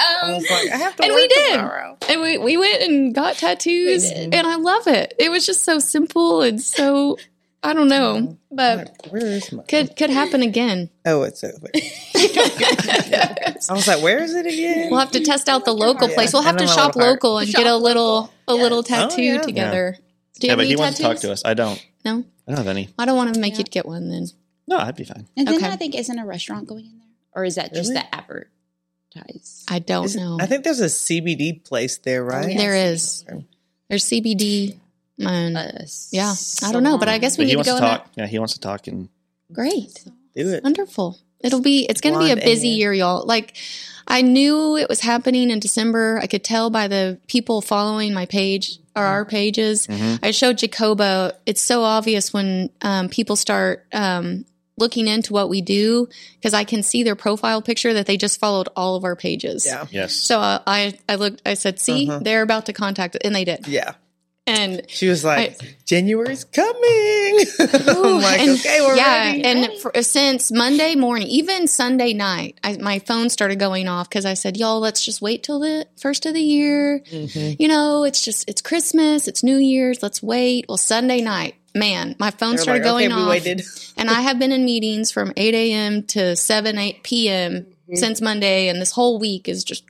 [0.00, 1.52] I um, was like, I have to And work we did.
[1.56, 1.96] tomorrow.
[2.08, 5.14] and we, we went and got tattoos We and I love it.
[5.18, 7.18] It was just so simple and so
[7.62, 8.54] I don't know, mm-hmm.
[8.56, 9.62] but Like, where is my?
[9.64, 10.90] could could happen again.
[11.04, 11.68] Oh, it's over.
[11.74, 14.90] I was like, where is it again?
[14.90, 16.14] We'll have to test out the local Yeah.
[16.14, 16.32] place.
[16.32, 19.10] We'll have to shop local and Shop get a little a little oh, Yes.
[19.10, 19.40] tattoo Oh, yeah.
[19.40, 19.96] together.
[20.38, 21.42] Do you Yeah, have but any he wants to talk to us.
[21.44, 21.84] I don't.
[22.04, 22.90] No, I don't have any.
[22.98, 23.58] I don't want to make Yeah.
[23.58, 24.28] you get one then.
[24.68, 25.26] No, I'd be fine.
[25.36, 25.66] and then Okay.
[25.66, 28.02] I think isn't a restaurant going in there, or is that just Really?
[28.02, 29.64] the advertise?
[29.68, 30.38] I don't Is it- know.
[30.40, 32.50] I think there's a CBD place there, right?
[32.52, 32.56] yeah.
[32.58, 33.24] there is.
[33.88, 34.76] There's CBD.
[35.18, 37.70] Man, Uh, yeah, I don't know, but I guess we But need he to wants
[37.70, 37.78] go.
[37.78, 38.10] to in talk.
[38.16, 39.08] Yeah, he wants to talk and
[39.52, 40.04] Great.
[40.36, 40.62] Do it.
[40.62, 41.18] Wonderful.
[41.40, 43.24] It'll be it's going to be a busy year, y'all.
[43.26, 43.56] Like
[44.06, 46.18] I knew it was happening in December.
[46.22, 49.86] I could tell by the people following my page or our pages.
[49.86, 50.18] Mhm.
[50.22, 51.34] I showed Jacoba.
[51.46, 54.44] It's so obvious when um, people start um,
[54.76, 58.38] looking into what we do because I can see their profile picture that they just
[58.40, 59.64] followed all of our pages.
[59.66, 59.86] Yeah.
[59.90, 60.14] yes.
[60.14, 61.42] So uh, I I looked.
[61.46, 62.20] I said, "See, Uh-huh.
[62.22, 63.66] they're about to contact," and they did.
[63.68, 63.94] Yeah.
[64.48, 66.74] And She was like, I- January's coming.
[67.58, 68.98] I'm like, and- okay, we're ready.
[68.98, 69.44] yeah, ready.
[69.44, 74.24] and for, since Monday morning, even Sunday night, I, my phone started going off because
[74.24, 77.00] I said, "Y'all, let's just wait till the first of the year.
[77.10, 77.56] Mhm.
[77.58, 80.02] You know, it's just it's Christmas, it's New Year's.
[80.02, 83.92] Let's wait." Well, Sunday night, man, my phone They were started like, going okay, off,
[83.96, 86.02] and I have been in meetings from eight a.m.
[86.08, 87.52] to seven eight p.m.
[87.62, 87.94] Mm-hmm.
[87.96, 89.84] since Monday, and this whole week is just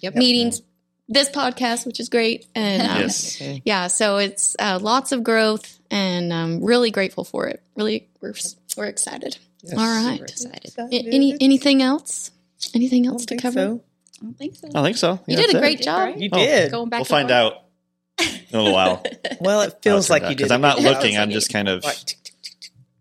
[0.00, 0.14] Yep.
[0.16, 0.62] meetings.
[1.08, 3.40] This podcast, which is great, and um, Yes.
[3.64, 7.62] yeah, so it's uh, lots of growth, and I'm really grateful for it.
[7.76, 8.34] Really, we're
[8.76, 9.36] we're excited.
[9.62, 9.74] Yes.
[9.78, 10.72] All Super excited.
[10.78, 12.30] A- Any anything else?
[12.74, 13.54] Anything else to cover?
[13.60, 13.84] so.
[14.20, 14.68] I don't think so.
[14.74, 15.20] I think so.
[15.26, 15.84] You did a great it.
[15.84, 16.14] job.
[16.16, 16.38] You Oh.
[16.38, 16.70] did.
[16.70, 16.98] Going back.
[17.00, 17.34] We'll to find work.
[17.34, 17.62] out
[18.20, 19.02] in a little while.
[19.40, 20.36] Well, it feels like you did.
[20.38, 21.18] because a I'm not looking.
[21.18, 21.84] I'm just kind of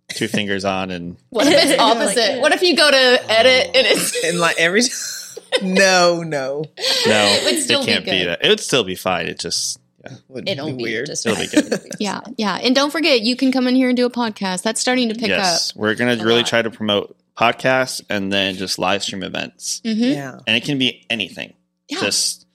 [0.10, 2.42] two fingers on and What if it's opposite?
[2.42, 2.98] What if you go to
[3.32, 4.82] edit and it's and like every
[5.62, 8.28] no, no, no, It would still be can't be, good.
[8.28, 8.46] that.
[8.46, 9.28] It would still be fine.
[9.28, 10.16] It just yeah.
[10.30, 11.06] would It'll be be weird.
[11.08, 11.92] Just It'll be good.
[12.00, 12.56] yeah, yeah.
[12.62, 14.64] And don't forget, you can come in here and do a podcast.
[14.64, 15.38] That's starting to pick up.
[15.38, 16.48] yes, we're gonna really lot.
[16.48, 19.94] try to promote podcasts and then just live stream events, up.
[19.96, 21.54] hmm Yeah, and it can be anything.
[21.88, 22.00] Yeah.
[22.00, 22.46] Just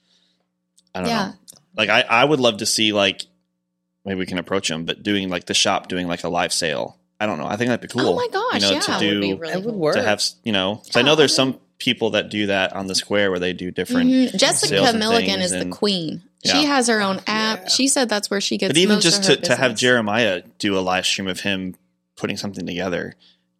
[0.94, 1.26] I don't Yeah.
[1.28, 1.32] know.
[1.76, 3.26] Like I, I would love to see like
[4.04, 6.98] maybe we can approach them, but doing like the shop doing like a live sale.
[7.20, 7.46] I don't know.
[7.46, 8.08] I think that'd be cool.
[8.10, 8.80] Oh my gosh, you know, yeah.
[8.80, 9.78] to That would be do really it would cool.
[9.78, 9.94] work.
[9.96, 10.76] to have you know.
[10.76, 13.70] 'cause I know there's some people that do that on the square where they do
[13.70, 14.10] different.
[14.10, 14.36] Mhm.
[14.38, 16.22] Jessica sales Milligan things is the and- queen.
[16.42, 16.52] Yeah.
[16.60, 17.62] She has her own app.
[17.64, 17.68] Yeah.
[17.68, 18.70] She said that's where she gets.
[18.70, 19.74] But even most just of to, her to have.
[19.74, 21.74] Jeremiah do a live stream of him
[22.16, 23.14] putting something together,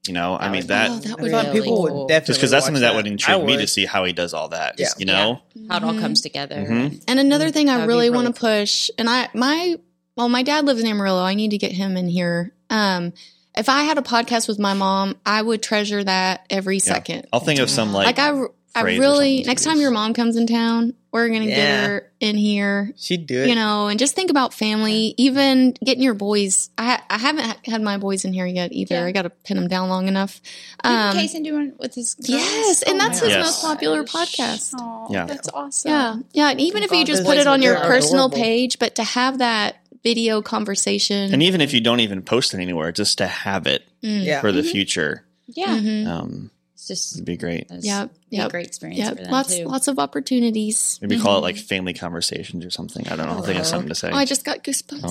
[0.07, 2.07] you know, I mean that Oh, that I would thought be people really would cool.
[2.07, 4.33] definitely just because that's something that, would intrigue I me to see how he does
[4.35, 4.77] all that.
[4.79, 4.89] Yeah.
[4.99, 6.01] You know, How it all Mhm.
[6.01, 6.57] comes together.
[6.57, 7.03] Mhm.
[7.09, 9.77] And another thing I That'd be really really want to push, and I my
[10.17, 11.23] well, my dad lives in Amarillo.
[11.23, 12.53] I need to get him in here.
[12.71, 13.13] Um,
[13.57, 17.27] if I had a podcast with my mom, I would treasure that every second.
[17.33, 18.43] I'll think of some Like, like, I,
[18.75, 21.87] I really next time your mom comes in town, we're gonna get Yeah.
[21.87, 22.93] her in here.
[22.99, 23.49] She'd do it.
[23.49, 25.15] You know, and just think about family.
[25.17, 26.69] Even getting your boys.
[26.77, 28.97] I I haven't had my boys in here yet either.
[28.97, 29.05] Yeah.
[29.07, 30.43] I got to pin them down long enough.
[30.85, 32.29] Um, Kason doing with his girls?
[32.29, 33.47] yes, and that's his Yes.
[33.47, 34.75] most popular podcast.
[34.79, 35.25] Oh, Yeah.
[35.25, 35.91] that's awesome.
[35.91, 36.51] Yeah, yeah.
[36.51, 37.95] And even if you just put it on are your adorable.
[37.95, 39.77] personal page, but to have that
[40.07, 43.83] video conversation, and even if you don't even post it anywhere, just to have it
[44.05, 44.25] Mm.
[44.25, 44.41] yeah.
[44.41, 44.71] for the Mhm.
[44.71, 45.25] future.
[45.49, 45.79] Yeah.
[45.79, 46.07] Mhm.
[46.07, 47.67] Um, It's just It'd be great.
[47.71, 49.17] Yeah, was Yep, be yep, a great experience Yep.
[49.17, 49.65] for them Lots, too.
[49.65, 50.99] lots of opportunities.
[51.01, 53.09] Maybe call it like family conversations or something.
[53.09, 53.39] I don't know.
[53.43, 54.11] I think it's something to say.
[54.13, 55.03] Oh, I just got goosebumps.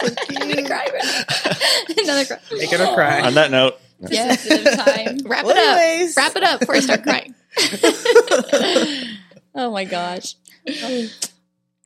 [0.00, 0.08] Oh.
[0.40, 2.02] I'm gonna cry right now.
[2.04, 2.38] Another cry.
[2.56, 3.20] Make it or cry.
[3.20, 3.74] On that note,
[4.10, 5.18] Yeah, time.
[5.26, 6.16] Wrap Well, it up.
[6.16, 7.34] Wrap it up before I start crying.
[9.56, 10.36] oh my gosh.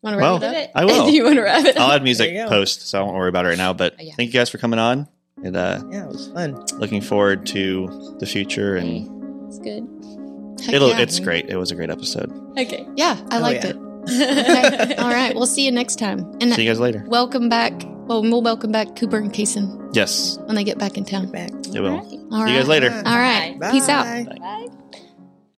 [0.06, 0.70] Want to Well, wrap it up?
[0.76, 1.08] I will.
[1.10, 1.76] you want to wrap it?
[1.76, 2.48] I'll add music There you go.
[2.48, 3.72] post, so I won't worry about it right now.
[3.72, 4.14] But Oh, yeah.
[4.16, 5.08] thank you guys for coming on.
[5.42, 6.64] And uh, Yeah, it was fun.
[6.78, 8.76] looking forward to the future.
[8.76, 9.84] And It's good.
[10.64, 11.00] Heck it'll yeah.
[11.00, 11.48] it's great.
[11.50, 12.30] It was a great episode.
[12.56, 12.86] Okay.
[12.94, 13.70] Yeah, I Oh, liked yeah.
[13.70, 13.76] it.
[13.76, 14.94] Okay.
[14.98, 15.34] All right.
[15.34, 16.20] We'll see you next time.
[16.40, 17.04] And See you guys later.
[17.08, 17.72] welcome back.
[18.06, 21.32] Well, we'll welcome back Cooper and Kaysen Yes, when they get back in town.
[21.32, 21.50] Back.
[21.50, 21.88] it will.
[21.96, 22.20] Alright.
[22.30, 22.68] All See you guys right.
[22.68, 22.90] later.
[23.04, 23.58] All right.
[23.58, 23.70] Bye.
[23.72, 24.04] Peace out.
[24.38, 24.68] Bye.